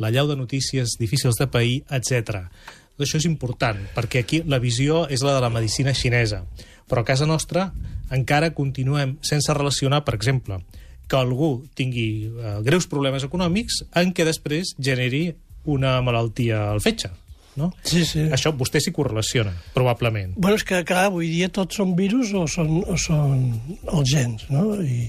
[0.00, 2.48] la llau de notícies difícils de pair, etc.
[2.94, 6.44] Això és important, perquè aquí la visió és la de la medicina xinesa.
[6.90, 7.70] Però a casa nostra
[8.14, 10.60] encara continuem sense relacionar, per exemple,
[11.08, 15.26] que algú tingui eh, greus problemes econòmics en què després generi
[15.64, 17.10] una malaltia al fetge.
[17.54, 17.68] No?
[17.86, 18.24] Sí, sí.
[18.34, 20.32] Això vostè s'hi correlaciona, probablement.
[20.34, 23.44] Bueno, és que, clar, avui dia tots són virus o són, o són
[23.92, 24.72] els gens, no?
[24.82, 25.06] I,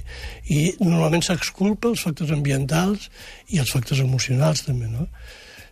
[0.53, 3.09] i normalment s'exculpa els factors ambientals
[3.49, 5.07] i els factors emocionals, també, no?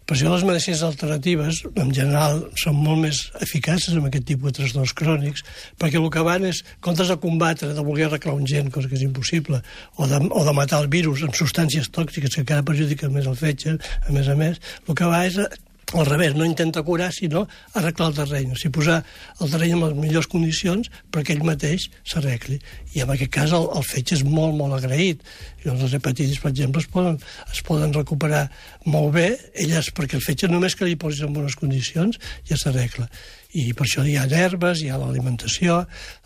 [0.03, 4.57] Per això les medicines alternatives, en general, són molt més eficaces amb aquest tipus de
[4.59, 5.45] trastorns crònics,
[5.79, 8.91] perquè el que van és, en comptes de combatre, de voler arreglar un gen, cosa
[8.91, 9.61] que és impossible,
[9.95, 13.39] o de, o de matar el virus amb substàncies tòxiques que encara perjudiquen més el
[13.39, 15.39] fetge, a més a més, el que va és
[15.93, 19.01] al revés, no intenta curar, sinó arreglar el terreny, o sigui, posar
[19.39, 22.57] el terreny en les millors condicions perquè ell mateix s'arregli.
[22.95, 25.21] I en aquest cas el, el fetge és molt, molt agraït.
[25.63, 27.19] I les hepatitis, per exemple, es poden,
[27.53, 28.47] es poden recuperar
[28.89, 33.09] molt bé, elles, perquè el fetge només que li posis en bones condicions ja s'arregla.
[33.53, 35.83] I per això hi ha herbes, hi ha l'alimentació,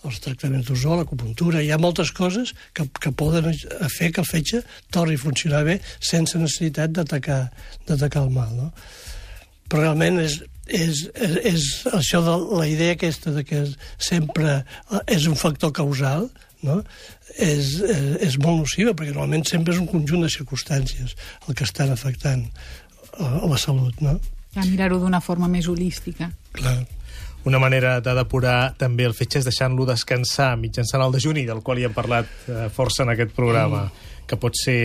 [0.08, 3.52] els tractaments d'ozó, l'acupuntura, hi ha moltes coses que, que poden
[3.92, 4.64] fer que el fetge
[4.96, 8.72] torni a funcionar bé sense necessitat d'atacar el mal, no?
[9.68, 13.64] Però realment és, és, és, és això de la idea aquesta de que
[13.98, 14.62] sempre
[15.06, 16.30] és un factor causal,
[16.66, 16.82] no?
[17.36, 21.16] és, és, és molt nociva, perquè normalment sempre és un conjunt de circumstàncies
[21.48, 22.46] el que estan afectant
[23.20, 24.00] a, a la salut.
[24.02, 24.18] No?
[24.58, 26.32] A mirar-ho d'una forma més holística.
[26.58, 26.80] Clar.
[27.48, 31.80] Una manera de depurar també el fetge és deixant-lo descansar mitjançant el dejuni, del qual
[31.80, 34.26] hi hem parlat eh, força en aquest programa, mm.
[34.28, 34.82] que pot ser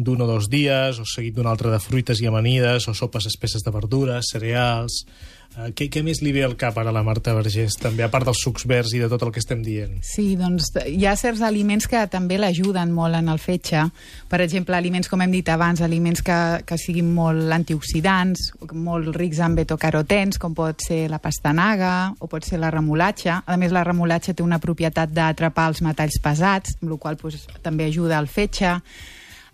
[0.00, 3.66] d'un o dos dies, o seguit d'un altre de fruites i amanides, o sopes espesses
[3.66, 5.04] de verdures, cereals...
[5.50, 8.10] Uh, què, què més li ve al cap ara a la Marta Vergés, també, a
[8.12, 9.96] part dels sucs verds i de tot el que estem dient?
[10.06, 13.82] Sí, doncs hi ha certs aliments que també l'ajuden molt en el fetge.
[14.30, 19.42] Per exemple, aliments, com hem dit abans, aliments que, que siguin molt antioxidants, molt rics
[19.42, 23.42] en betocarotens, com pot ser la pastanaga o pot ser la remolatxa.
[23.42, 27.50] A més, la remolatxa té una propietat d'atrapar els metalls pesats, amb la qual doncs,
[27.66, 28.78] també ajuda al fetge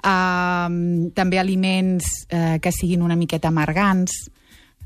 [0.05, 4.27] Uh, també aliments uh, que siguin una miqueta amargants.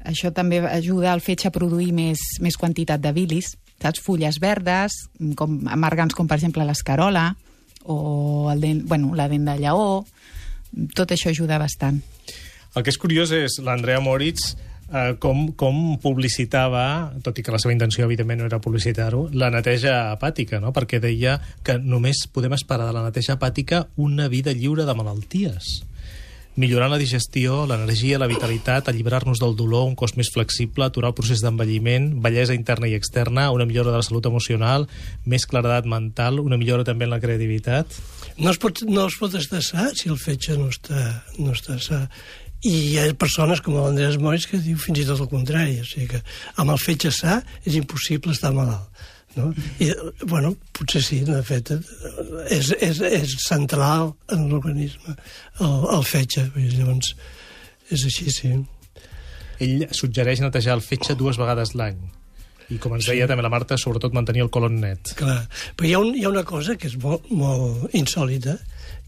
[0.07, 3.55] Això també ajuda al fetge a produir més, més quantitat de bilis.
[3.81, 4.01] Saps?
[4.05, 4.95] Fulles verdes,
[5.37, 7.31] com, amargants com per exemple l'escarola
[7.89, 10.03] o el dent, bueno, la dent de lleó.
[10.97, 12.03] Tot això ajuda bastant.
[12.77, 14.55] El que és curiós és l'Andrea Moritz
[14.93, 16.85] eh, com, com publicitava,
[17.25, 20.75] tot i que la seva intenció evidentment no era publicitar-ho, la neteja hepàtica, no?
[20.77, 25.81] perquè deia que només podem esperar de la neteja hepàtica una vida lliure de malalties
[26.61, 31.17] millorant la digestió, l'energia, la vitalitat, alliberar-nos del dolor, un cos més flexible, aturar el
[31.17, 34.89] procés d'envelliment, bellesa interna i externa, una millora de la salut emocional,
[35.25, 37.97] més claredat mental, una millora també en la creativitat.
[38.41, 41.79] No es pot, no es pot estar sa si el fetge no està, no està
[41.81, 42.05] sa.
[42.69, 45.87] I hi ha persones com l'Andrés Moris que diu fins i tot el contrari, o
[45.89, 46.21] sigui que
[46.61, 48.89] amb el fetge sa és impossible estar malalt.
[49.37, 49.53] No?
[49.79, 49.93] I,
[50.27, 51.71] bueno, potser sí, de fet,
[52.51, 56.49] és, és, és central en l'organisme el, el fetge.
[56.57, 57.13] Llavors,
[57.95, 58.55] és així, sí.
[59.63, 62.01] Ell suggereix netejar el fetge dues vegades l'any.
[62.71, 63.31] I com ens deia sí.
[63.31, 65.15] també la Marta, sobretot mantenir el colon net.
[65.19, 65.41] Clar,
[65.79, 68.57] però hi ha, un, hi ha una cosa que és molt, molt insòlita,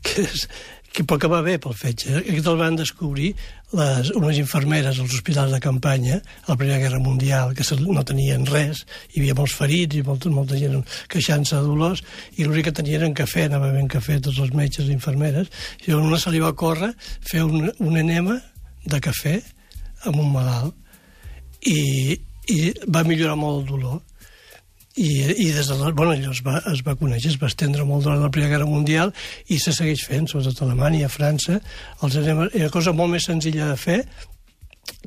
[0.06, 0.48] que és
[0.92, 2.18] que pot acabar bé pel fetge.
[2.20, 3.30] Aquest el van descobrir
[3.72, 8.44] les, unes infermeres als hospitals de campanya a la Primera Guerra Mundial, que no tenien
[8.46, 12.04] res, hi havia molts ferits i molta, molta gent queixant-se de dolors,
[12.36, 15.48] i l'únic que tenien era cafè, anava ben cafè tots els metges i infermeres,
[15.86, 18.36] i a una se li va córrer fer un, un enema
[18.84, 19.38] de cafè
[20.10, 20.76] amb un malalt,
[21.64, 22.18] i,
[22.52, 24.00] i va millorar molt el dolor
[24.96, 25.08] i,
[25.46, 28.20] i des de bueno, allò es va, es va conèixer, es va estendre molt durant
[28.20, 29.14] la Primera Guerra Mundial
[29.48, 31.60] i se segueix fent, sobretot a Alemanya, a França.
[32.02, 34.02] Els anem, és una cosa molt més senzilla de fer,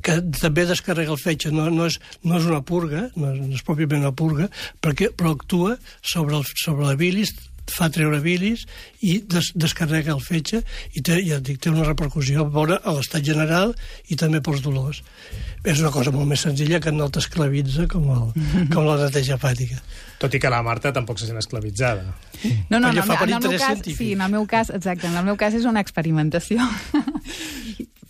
[0.02, 3.58] que també descarrega el fetge, no, no, és, no és una purga, no és, no
[3.58, 4.48] és pròpiament una purga,
[4.82, 7.34] perquè, però actua sobre, el, sobre la bilis,
[7.72, 8.64] fa treure bilis
[9.04, 10.62] i des, descarrega el fetge
[10.94, 13.74] i té, ja dic, té una repercussió bona a l'estat general
[14.08, 15.02] i també pels dolors.
[15.66, 19.80] És una cosa molt més senzilla que no t'esclavitza com, el, com la neteja hepàtica.
[20.22, 22.06] Tot i que la Marta tampoc se sent esclavitzada.
[22.70, 23.98] No, no, en el, en el meu cas, científic.
[23.98, 26.64] sí, en el meu cas, exacte, en el meu cas és una experimentació.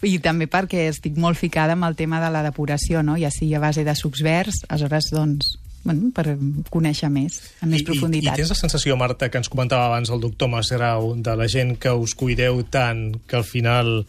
[0.06, 3.16] I també perquè estic molt ficada amb el tema de la depuració, no?
[3.18, 6.34] ja sigui a base de sucs verds, aleshores, doncs, bueno, per
[6.72, 8.32] conèixer més, amb més I, profunditat.
[8.32, 11.48] I, I tens la sensació, Marta, que ens comentava abans el doctor Masgrau, de la
[11.50, 14.00] gent que us cuideu tant que al final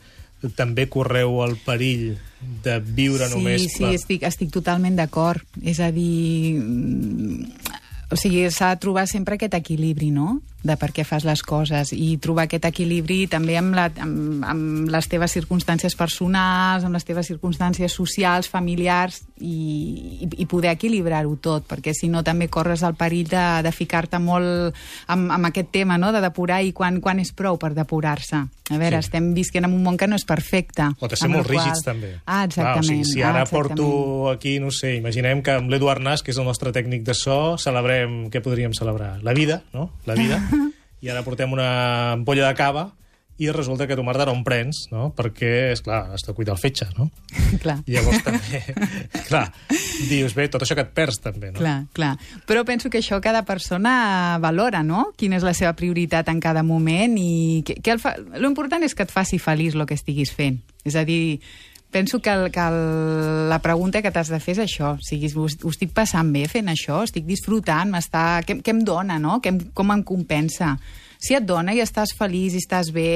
[0.58, 2.12] també correu el perill
[2.64, 3.64] de viure sí, només...
[3.64, 5.46] Sí, sí, estic, estic totalment d'acord.
[5.64, 7.72] És a dir, mm,
[8.14, 10.40] o sigui, s'ha de trobar sempre aquest equilibri, no?
[10.64, 14.90] De per què fas les coses i trobar aquest equilibri també amb, la, amb, amb
[14.92, 21.36] les teves circumstàncies personals, amb les teves circumstàncies socials, familiars i, i, i poder equilibrar-ho
[21.38, 24.76] tot, perquè si no també corres el perill de, de ficar-te molt
[25.08, 28.44] amb, amb aquest tema, no?, de depurar i quan, quan és prou per depurar-se.
[28.68, 29.06] A veure, Sí.
[29.08, 30.90] estem visquent en un món que no és perfecte.
[31.00, 32.18] O de ser molt qual- rígids, també.
[32.26, 32.74] Ah, exactament.
[32.74, 33.80] Clar, o sigui, si ara ah, exactament.
[33.80, 37.14] porto aquí, no sé, imaginem que amb l'Eduard Nas, que és el nostre tècnic de
[37.16, 38.26] so, celebrem...
[38.28, 39.22] Què podríem celebrar?
[39.24, 39.92] La vida, no?
[40.06, 40.42] La vida.
[41.02, 41.68] I ara portem una
[42.16, 42.88] ampolla de cava
[43.38, 45.12] i resulta que tu, Marta, no en prens, no?
[45.14, 47.06] Perquè, és clar, has de cuidar el fetge, no?
[47.64, 47.76] Clar.
[47.86, 48.64] I llavors també,
[49.30, 49.44] clar,
[50.10, 51.60] dius, bé, tot això que et perds també, no?
[51.62, 52.16] Clar, clar.
[52.50, 55.12] Però penso que això cada persona valora, no?
[55.18, 58.16] Quina és la seva prioritat en cada moment i que, que el fa...
[58.42, 60.58] l'important és que et faci feliç el que estiguis fent.
[60.88, 61.38] És a dir,
[61.92, 64.94] penso que, el, que el, la pregunta que t'has de fer és això.
[64.98, 67.02] O sigui, ho, ho estic passant bé fent això?
[67.08, 67.92] Estic disfrutant?
[67.94, 68.44] M'està...
[68.48, 69.40] Què, què em dona, no?
[69.44, 70.76] Què, com em compensa?
[71.18, 73.10] Si et dona i estàs feliç i estàs bé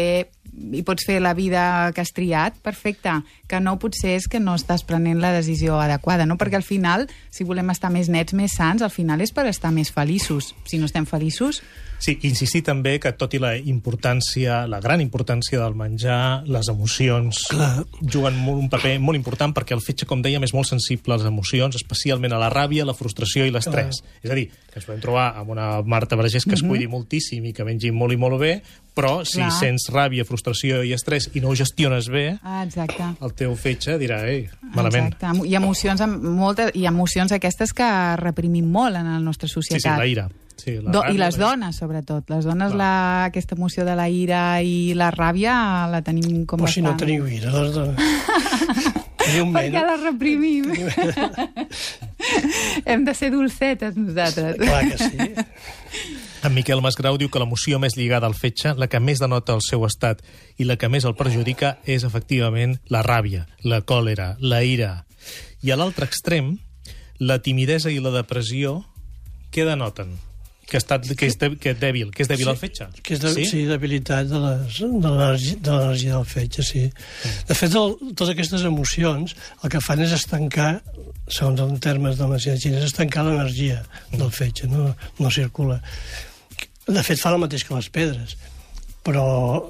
[0.52, 3.14] i pots fer la vida que has triat, perfecte.
[3.48, 6.38] Que no potser és que no estàs prenent la decisió adequada, no?
[6.40, 9.72] Perquè al final, si volem estar més nets, més sants, al final és per estar
[9.72, 10.54] més feliços.
[10.68, 11.62] Si no estem feliços,
[12.02, 17.44] Sí, insistir també que tot i la importància, la gran importància del menjar, les emocions
[17.52, 17.84] Clar.
[18.02, 21.20] juguen molt, un paper molt important perquè el fetge, com dèiem, és molt sensible a
[21.20, 24.02] les emocions, especialment a la ràbia, la frustració i l'estrès.
[24.26, 27.46] És a dir, que ens podem trobar amb una Marta Vergés que es cuidi moltíssim
[27.46, 28.56] i que mengi molt i molt bé,
[28.94, 29.52] però si Clar.
[29.56, 33.04] sents ràbia, frustració i estrès i no ho gestiones bé, ah, exacte.
[33.22, 35.14] el teu fetge dirà, ei, malament.
[35.14, 35.26] Exacte.
[35.32, 37.88] Emo- I emocions, amb moltes, i emocions aquestes que
[38.20, 39.98] reprimim molt en la nostra Sí, sí, societat.
[39.98, 40.30] la ira.
[40.62, 42.30] Sí, la Do, ràbia, I les la- dones, sobretot.
[42.30, 42.78] Les dones, Clar.
[42.78, 46.96] la, aquesta emoció de la ira i la ràbia la tenim com Però si no
[46.98, 47.96] teniu ira, doncs...
[49.22, 50.70] teniu Perquè la reprimim.
[52.86, 54.58] Hem de ser dolcetes, nosaltres.
[54.58, 55.18] Clar que sí.
[56.42, 59.62] En Miquel Masgrau diu que l'emoció més lligada al fetge, la que més denota el
[59.62, 60.24] seu estat
[60.58, 65.04] i la que més el perjudica és efectivament la ràbia, la còlera, la ira.
[65.62, 66.56] I a l'altre extrem,
[67.22, 68.80] la timidesa i la depressió,
[69.54, 70.16] què denoten?
[70.66, 72.88] Que, està, que, és, de, que és dèbil, que és dèbil el fetge?
[73.04, 73.46] Que és de, sí?
[73.46, 76.88] sí, debilitat de l'energia de del fetge, sí.
[77.50, 80.72] De fet, el, totes aquestes emocions el que fan és estancar,
[81.28, 83.84] segons els termes de la medicina xina, és estancar l'energia
[84.16, 84.90] del fetge, no,
[85.20, 85.82] no circula.
[86.88, 88.36] De fet, fa el mateix que les pedres,
[89.06, 89.26] però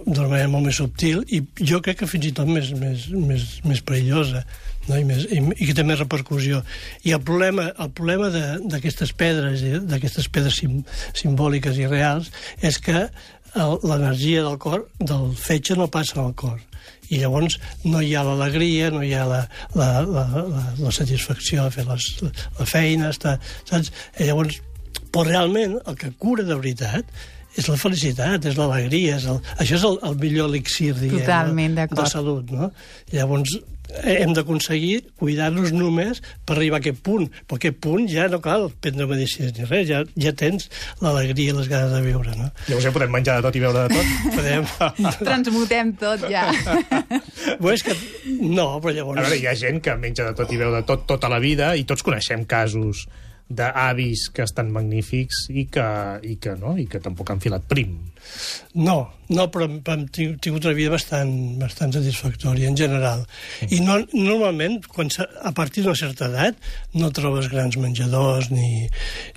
[0.05, 3.45] d'una manera molt més subtil i jo crec que fins i tot més, més, més,
[3.63, 4.43] més perillosa
[4.89, 4.97] no?
[4.97, 6.61] I, més, i, i que té més repercussió.
[7.07, 10.81] I el problema, el problema d'aquestes pedres, d'aquestes pedres sim,
[11.17, 13.05] simbòliques i reals, és que
[13.55, 16.59] l'energia del cor, del fetge, no passa al cor.
[17.11, 19.41] I llavors no hi ha l'alegria, no hi ha la,
[19.75, 22.07] la, la, la, la satisfacció de fer les,
[22.59, 23.35] la feina, està,
[23.67, 23.91] saps?
[24.17, 24.61] I llavors,
[25.11, 27.05] però realment el que cura de veritat
[27.59, 31.75] és la felicitat, és l'alegria, és el, això és el, el millor elixir, diguem, Totalment
[31.75, 31.81] no?
[31.81, 31.99] d'acord.
[31.99, 32.69] de salut, no?
[33.11, 33.57] Llavors,
[33.91, 37.27] eh, hem d'aconseguir cuidar-nos només per arribar a aquest punt.
[37.43, 40.69] Però aquest punt ja no cal prendre medicines ni res, ja, ja tens
[41.03, 42.47] l'alegria i les ganes de viure, no?
[42.69, 44.13] Llavors ja podem menjar de tot i beure de tot?
[44.37, 44.69] Podem...
[45.19, 46.45] Transmutem tot ja.
[47.61, 47.97] Bé, és que...
[48.47, 49.25] No, però A llavors...
[49.25, 51.73] veure, hi ha gent que menja de tot i veu de tot tota la vida
[51.75, 53.09] i tots coneixem casos
[53.57, 55.85] d'avis que estan magnífics i que,
[56.27, 56.73] i que, no?
[56.79, 57.97] I que tampoc han filat prim.
[58.77, 58.97] No,
[59.33, 61.31] no, però hem, hem ting- tingut una vida bastant,
[61.61, 63.23] bastant satisfactòria, en general.
[63.69, 65.09] I no, normalment, quan
[65.41, 66.59] a partir d'una certa edat,
[66.93, 68.85] no trobes grans menjadors ni,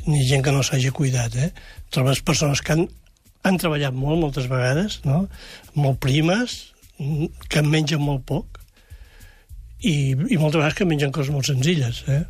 [0.07, 1.51] ni gent que no s'hagi cuidat, eh?
[1.95, 2.85] Trobes persones que han,
[3.45, 5.25] han treballat molt, moltes vegades, no?
[5.75, 6.61] Molt primes,
[7.51, 8.61] que mengen molt poc,
[9.85, 12.23] i, i moltes vegades que mengen coses molt senzilles, eh?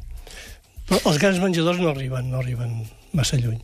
[0.88, 2.82] Però els grans menjadors no arriben, no arriben
[3.14, 3.60] massa lluny.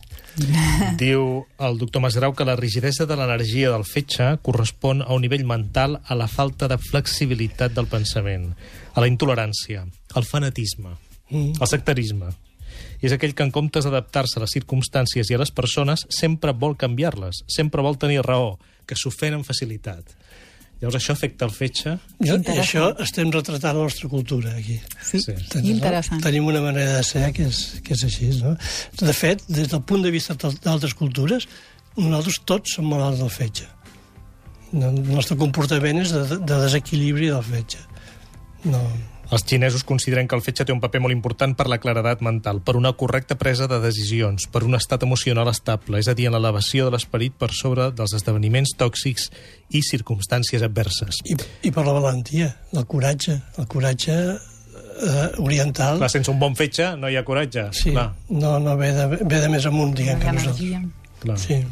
[1.01, 5.45] Diu el doctor Masgrau que la rigidesa de l'energia del fetge correspon a un nivell
[5.45, 8.53] mental a la falta de flexibilitat del pensament,
[8.95, 10.97] a la intolerància, al fanatisme,
[11.31, 11.53] Mm.
[11.63, 12.27] al sectarisme.
[13.01, 16.51] I és aquell que en comptes d'adaptar-se a les circumstàncies i a les persones sempre
[16.51, 20.03] vol canviar-les, sempre vol tenir raó, que s'ofèn amb facilitat.
[20.81, 21.91] Llavors això afecta el fetge?
[22.25, 24.79] Jo, I això estem retratant la nostra cultura, aquí.
[25.05, 25.35] Sí, Sí.
[25.51, 25.59] sí.
[25.69, 26.23] interessant.
[26.23, 28.55] Tenim una manera de ser que és, que és així, no?
[28.97, 31.47] De fet, des del punt de vista d'al- d'altres cultures,
[31.95, 33.67] nosaltres tots som malalts del fetge.
[34.73, 37.77] El nostre comportament és de, de desequilibri del fetge.
[38.63, 38.81] No,
[39.31, 42.59] Els xinesos consideren que el fetge té un paper molt important per la claredat mental,
[42.67, 46.35] per una correcta presa de decisions, per un estat emocional estable, és a dir, en
[46.35, 49.29] l'elevació de l'esperit per sobre dels esdeveniments tòxics
[49.71, 51.23] i circumstàncies adverses.
[51.23, 56.01] I, I per la valentia, el coratge, el coratge eh, oriental.
[56.03, 57.69] Clar, sense un bon fetge no hi ha coratge.
[57.71, 60.91] sí, Clar, no, no ve de, ve de més amunt, diguem que nosaltres.
[61.23, 61.39] Clar.
[61.39, 61.63] Sí.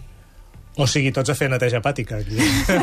[0.80, 2.22] O sigui, tots a fer neteja hepàtica.
[2.24, 2.40] Aquí.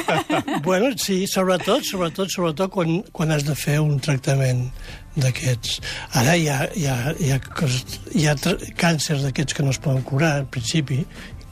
[0.67, 4.67] Bueno, sí, sobretot, sobretot, sobretot quan, quan has de fer un tractament
[5.17, 5.79] d'aquests.
[6.21, 7.39] Ara hi ha, hi ha, hi ha,
[8.13, 8.35] hi ha
[8.77, 11.05] càncers d'aquests que no es poden curar, en principi,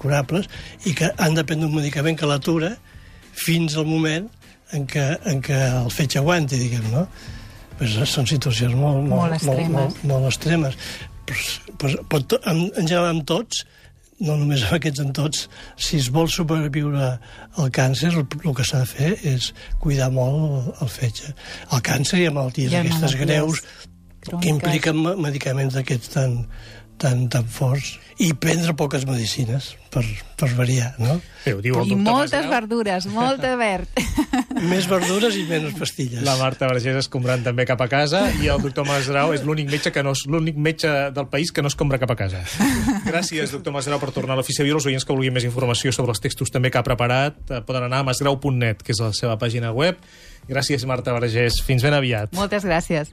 [0.03, 0.51] curables,
[0.85, 2.75] i que han de prendre un medicament que l'atura
[3.47, 4.29] fins al moment
[4.75, 7.07] en què, en què el fetge aguanti, diguem, no?
[7.79, 9.71] Pues són situacions molt, molt, Molt extremes.
[9.71, 10.77] Molt, molt, molt extremes.
[11.25, 11.47] Pues,
[11.81, 13.65] pues, pot, en, en general, amb tots,
[14.21, 17.09] no només amb aquests, en tots, si es vol sobreviure
[17.59, 19.51] al càncer, el, el que s'ha de fer és
[19.83, 21.35] cuidar molt el, el fetge.
[21.73, 23.65] El càncer i malalties I aquestes malalties greus
[24.41, 26.39] que impliquen me- medicaments d'aquests tan,
[27.01, 30.05] tan, tan forts i prendre poques medicines per,
[30.39, 31.17] per variar, no?
[31.45, 32.53] Bé, ho diu el I moltes Masgrau.
[32.53, 33.99] verdures, molt de verd.
[34.71, 36.23] Més verdures i menys pastilles.
[36.27, 39.91] La Marta Vergés escombrant també cap a casa i el doctor Masgrau és l'únic metge
[39.95, 42.45] que no és l'únic metge del país que no escombra cap a casa.
[43.09, 44.79] Gràcies, doctor Masgrau, per tornar a l'ofici de Viu.
[44.79, 47.89] Els oients que vulguin més informació sobre els textos també que ha preparat eh, poden
[47.91, 49.99] anar a masgrau.net, que és la seva pàgina web.
[50.49, 51.59] Gràcies, Marta Vergés.
[51.67, 52.35] Fins ben aviat.
[52.39, 53.11] Moltes gràcies.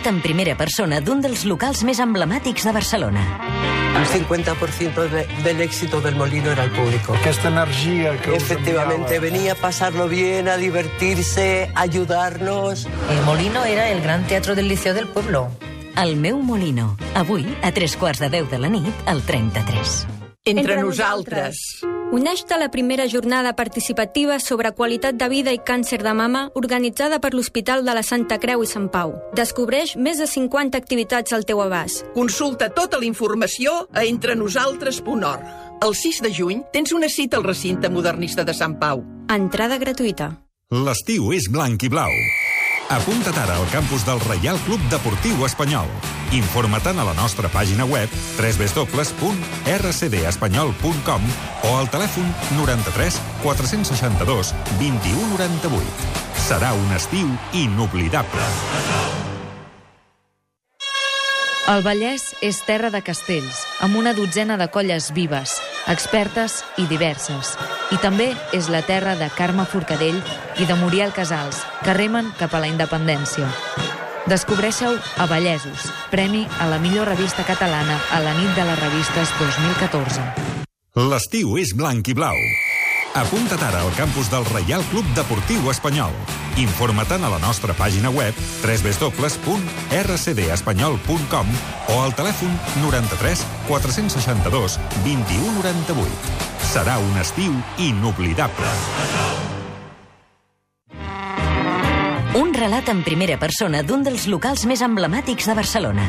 [0.00, 3.22] Relat en primera persona d'un dels locals més emblemàtics de Barcelona.
[3.98, 7.14] El 50% de- del éxito del molino era el público.
[7.14, 9.36] Aquesta energia que Efectivamente, enviava.
[9.36, 12.86] venía a pasarlo bien, a divertirse, a ayudarnos.
[13.10, 15.50] El Molino era el gran teatro del Liceo del Pueblo.
[15.96, 16.96] El meu Molino.
[17.14, 20.06] Avui, a tres quarts de deu de la nit, al 33.
[20.46, 21.58] Entre nosaltres.
[22.16, 27.18] Uneix-te a la primera jornada participativa sobre qualitat de vida i càncer de mama organitzada
[27.20, 29.12] per l'Hospital de la Santa Creu i Sant Pau.
[29.36, 32.08] Descobreix més de 50 activitats al teu abast.
[32.16, 35.44] Consulta tota la informació a entrenosaltres.org.
[35.84, 39.04] El 6 de juny tens una cita al recinte modernista de Sant Pau.
[39.28, 40.38] Entrada gratuïta.
[40.72, 42.16] L'estiu és blanc i blau.
[42.90, 45.86] Apunta't ara al campus del Reial Club Deportiu Espanyol.
[46.34, 51.22] Informa't a la nostra pàgina web www.rcdespanyol.com
[51.70, 52.26] o al telèfon
[52.58, 53.14] 93
[53.44, 54.50] 462
[54.82, 55.86] 2198.
[56.48, 58.42] Serà un estiu inoblidable.
[61.70, 67.54] El Vallès és terra de castells, amb una dotzena de colles vives, expertes i diverses.
[67.94, 70.20] I també és la terra de Carme Forcadell
[70.60, 73.48] i de Muriel Casals, que remen cap a la independència.
[74.28, 79.32] Descobreixeu a Vallesos, premi a la millor revista catalana a la nit de les revistes
[79.40, 80.26] 2014.
[81.10, 82.36] L'estiu és blanc i blau.
[83.14, 86.12] Apunta't ara al campus del Reial Club Deportiu Espanyol.
[86.62, 91.46] Informa't a la nostra pàgina web www.rcdespanyol.com
[91.88, 92.54] o al telèfon
[92.84, 96.06] 93 462 2198.
[96.70, 97.50] Serà un estiu
[97.82, 99.49] inoblidable.
[102.34, 106.04] Un relat en primera persona d'un dels locals més emblemàtics de Barcelona.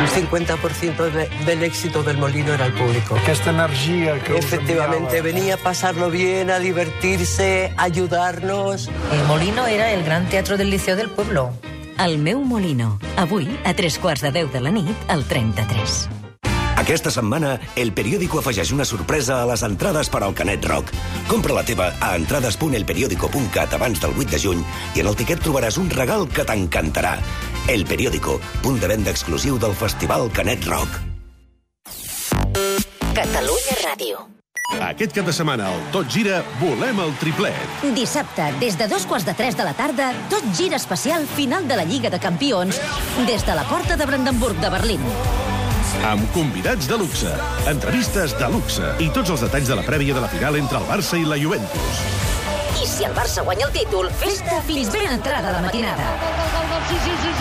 [0.00, 3.16] El 50% de- del éxito del molino era el público.
[3.16, 5.24] Aquesta energia que us Efectivamente, enviava.
[5.38, 8.88] venía a pasarlo bien, a divertirse, a ayudarnos.
[9.12, 11.52] El Molino era el gran teatro del Liceo del Pueblo.
[11.98, 12.98] El meu Molino.
[13.16, 16.08] Avui, a tres quarts de deu de la nit, al 33.
[16.80, 20.94] Aquesta setmana, el periòdico afegeix una sorpresa a les entrades per al Canet Rock.
[21.28, 24.62] Compra la teva a entrades.elperiódico.cat abans del 8 de juny
[24.96, 27.18] i en el tiquet trobaràs un regal que t'encantarà.
[27.68, 30.96] El Periódico, punt de venda exclusiu del Festival Canet Rock.
[33.12, 34.24] Catalunya Ràdio.
[34.80, 37.84] Aquest cap de setmana al Tot Gira volem el triplet.
[37.92, 41.76] Dissabte, des de dos quarts de tres de la tarda, tot gira especial final de
[41.76, 42.80] la Lliga de Campions
[43.28, 45.10] des de la porta de Brandenburg de Berlín.
[46.00, 47.28] Amb convidats de luxe,
[47.68, 50.88] entrevistes de luxe i tots els detalls de la prèvia de la final entre el
[50.88, 52.39] Barça i la Juventus.
[53.00, 56.04] Si el Barça guanya el títol, festa fins ben entrada la matinada.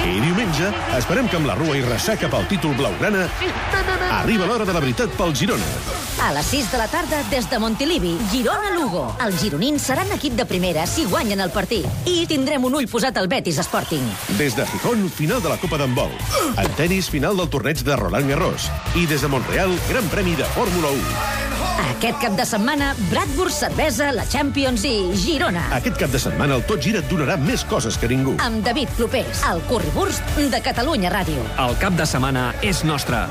[0.08, 3.26] I diumenge esperem que amb la rua i ressaca pel títol blaugrana
[4.22, 5.68] arriba l'hora de la veritat pel Girona.
[6.24, 9.04] A les 6 de la tarda, des de Montilivi, Girona-Lugo.
[9.26, 12.08] Els gironins seran equip de primera si guanyen el partit.
[12.08, 14.08] I tindrem un ull posat al Betis Sporting.
[14.40, 16.16] Des de Gijón, final de la Copa d'Handbol.
[16.56, 18.72] En tennis, final del torneig de Roland Garros.
[18.96, 21.48] I des de Montreal, Gran Premi de Fórmula 1.
[21.80, 25.49] Aquest cap de setmana, Bradburg, cervesa, la Champions i Girona.
[25.58, 28.36] Aquest cap de setmana el Tot Gira et donarà més coses que ningú.
[28.44, 31.46] Amb David Clopés, el currywurst de Catalunya Ràdio.
[31.58, 33.26] El cap de setmana és nostre.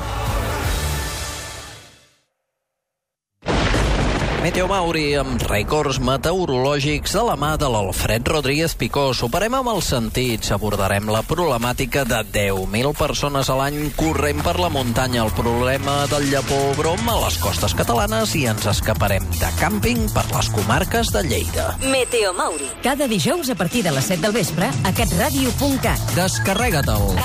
[4.39, 9.09] Meteo Mauri amb rècords meteorològics de la mà de l'Alfred Rodríguez Picó.
[9.11, 10.53] Superem amb els sentits.
[10.55, 15.25] Abordarem la problemàtica de 10.000 persones a l'any corrent per la muntanya.
[15.25, 20.23] El problema del llapó brom a les costes catalanes i ens escaparem de càmping per
[20.31, 21.75] les comarques de Lleida.
[21.91, 22.71] Meteo Mauri.
[22.85, 26.15] Cada dijous a partir de les 7 del vespre a catradio.cat.
[26.15, 27.19] Descarrega-te'l.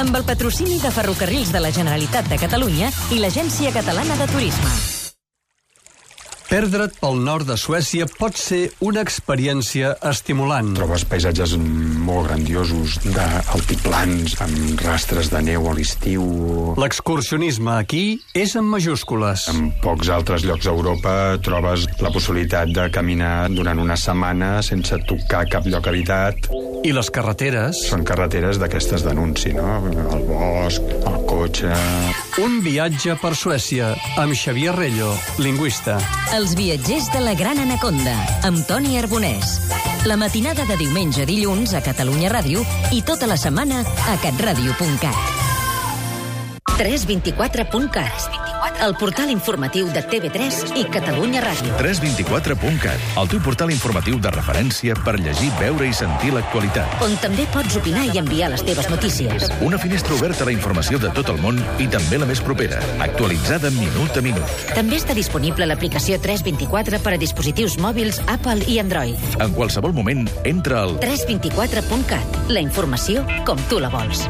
[0.00, 4.93] Amb el patrocini de Ferrocarrils de la Generalitat de Catalunya i l'Agència Catalana de Turisme.
[6.54, 10.68] Perdre't pel nord de Suècia pot ser una experiència estimulant.
[10.76, 16.22] Trobes paisatges molt grandiosos, d'altiplans, amb rastres de neu a l'estiu...
[16.78, 18.04] L'excursionisme aquí
[18.38, 19.48] és en majúscules.
[19.50, 25.48] En pocs altres llocs d'Europa trobes la possibilitat de caminar durant una setmana sense tocar
[25.50, 26.52] cap lloc habitat.
[26.86, 27.82] I les carreteres?
[27.88, 29.80] Són carreteres d'aquestes d'anunci, no?
[30.04, 31.74] El bosc, el cotxe...
[32.44, 33.92] Un viatge per Suècia
[34.22, 35.10] amb Xavier Rello,
[35.42, 35.98] lingüista.
[36.44, 38.12] Els viatgers de la Gran Anaconda,
[38.44, 39.54] amb Toni Arbonès.
[40.04, 45.53] La matinada de diumenge a dilluns a Catalunya Ràdio i tota la setmana a catradio.cat.
[46.78, 51.70] 324.cat, el portal informatiu de TV3 i Catalunya Ràdio.
[51.78, 56.96] 324.cat, el teu portal informatiu de referència per llegir, veure i sentir l'actualitat.
[57.06, 59.46] On també pots opinar i enviar les teves notícies.
[59.62, 62.82] Una finestra oberta a la informació de tot el món i també la més propera,
[63.06, 64.66] actualitzada minut a minut.
[64.74, 69.38] També està disponible l'aplicació 324 per a dispositius mòbils Apple i Android.
[69.38, 74.26] En qualsevol moment, entra al 324.cat, la informació com tu la vols.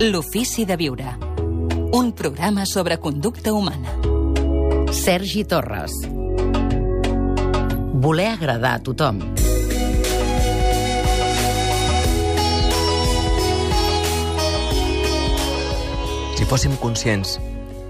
[0.00, 1.16] L'ofici de viure.
[1.90, 3.96] Un programa sobre conducta humana.
[4.92, 5.90] Sergi Torres.
[7.94, 9.18] Voler agradar a tothom.
[16.36, 17.40] Si fóssim conscients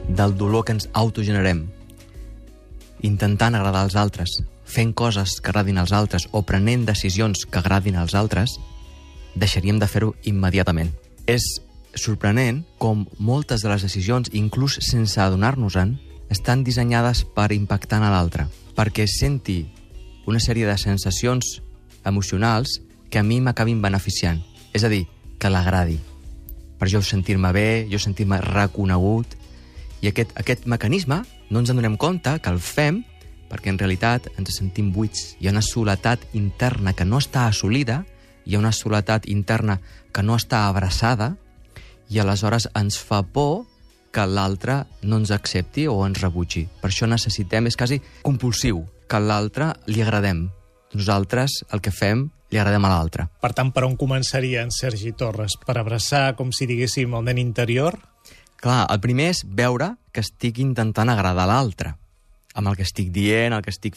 [0.08, 1.66] del dolor que ens autogenerem,
[3.04, 8.00] intentant agradar als altres, fent coses que agradin als altres o prenent decisions que agradin
[8.00, 8.56] als altres,
[9.36, 10.96] deixaríem de fer-ho immediatament.
[11.28, 11.67] És
[11.98, 15.96] sorprenent com moltes de les decisions, inclús sense adonar-nos-en,
[16.30, 18.46] estan dissenyades per impactar en l'altre,
[18.76, 19.64] perquè senti
[20.28, 21.58] una sèrie de sensacions
[22.04, 22.80] emocionals
[23.10, 24.42] que a mi m'acabin beneficiant.
[24.72, 25.06] És a dir,
[25.38, 25.98] que l'agradi.
[26.78, 29.34] Per jo sentir-me bé, jo sentir-me reconegut,
[30.00, 33.02] i aquest, aquest mecanisme no ens en donem compte que el fem
[33.48, 35.34] perquè en realitat ens sentim buits.
[35.40, 38.02] Hi ha una soledat interna que no està assolida,
[38.44, 39.78] hi ha una soledat interna
[40.12, 41.34] que no està abraçada,
[42.08, 43.66] i aleshores ens fa por
[44.12, 46.64] que l'altre no ens accepti o ens rebutgi.
[46.80, 50.48] Per això necessitem, és quasi compulsiu, que a l'altre li agradem.
[50.96, 53.28] Nosaltres el que fem li agradem a l'altre.
[53.42, 55.58] Per tant, per on començaria en Sergi Torres?
[55.60, 57.98] Per abraçar, com si diguéssim, el nen interior?
[58.58, 61.94] Clar, el primer és veure que estic intentant agradar l'altre
[62.58, 63.94] amb el que estic dient, el que estic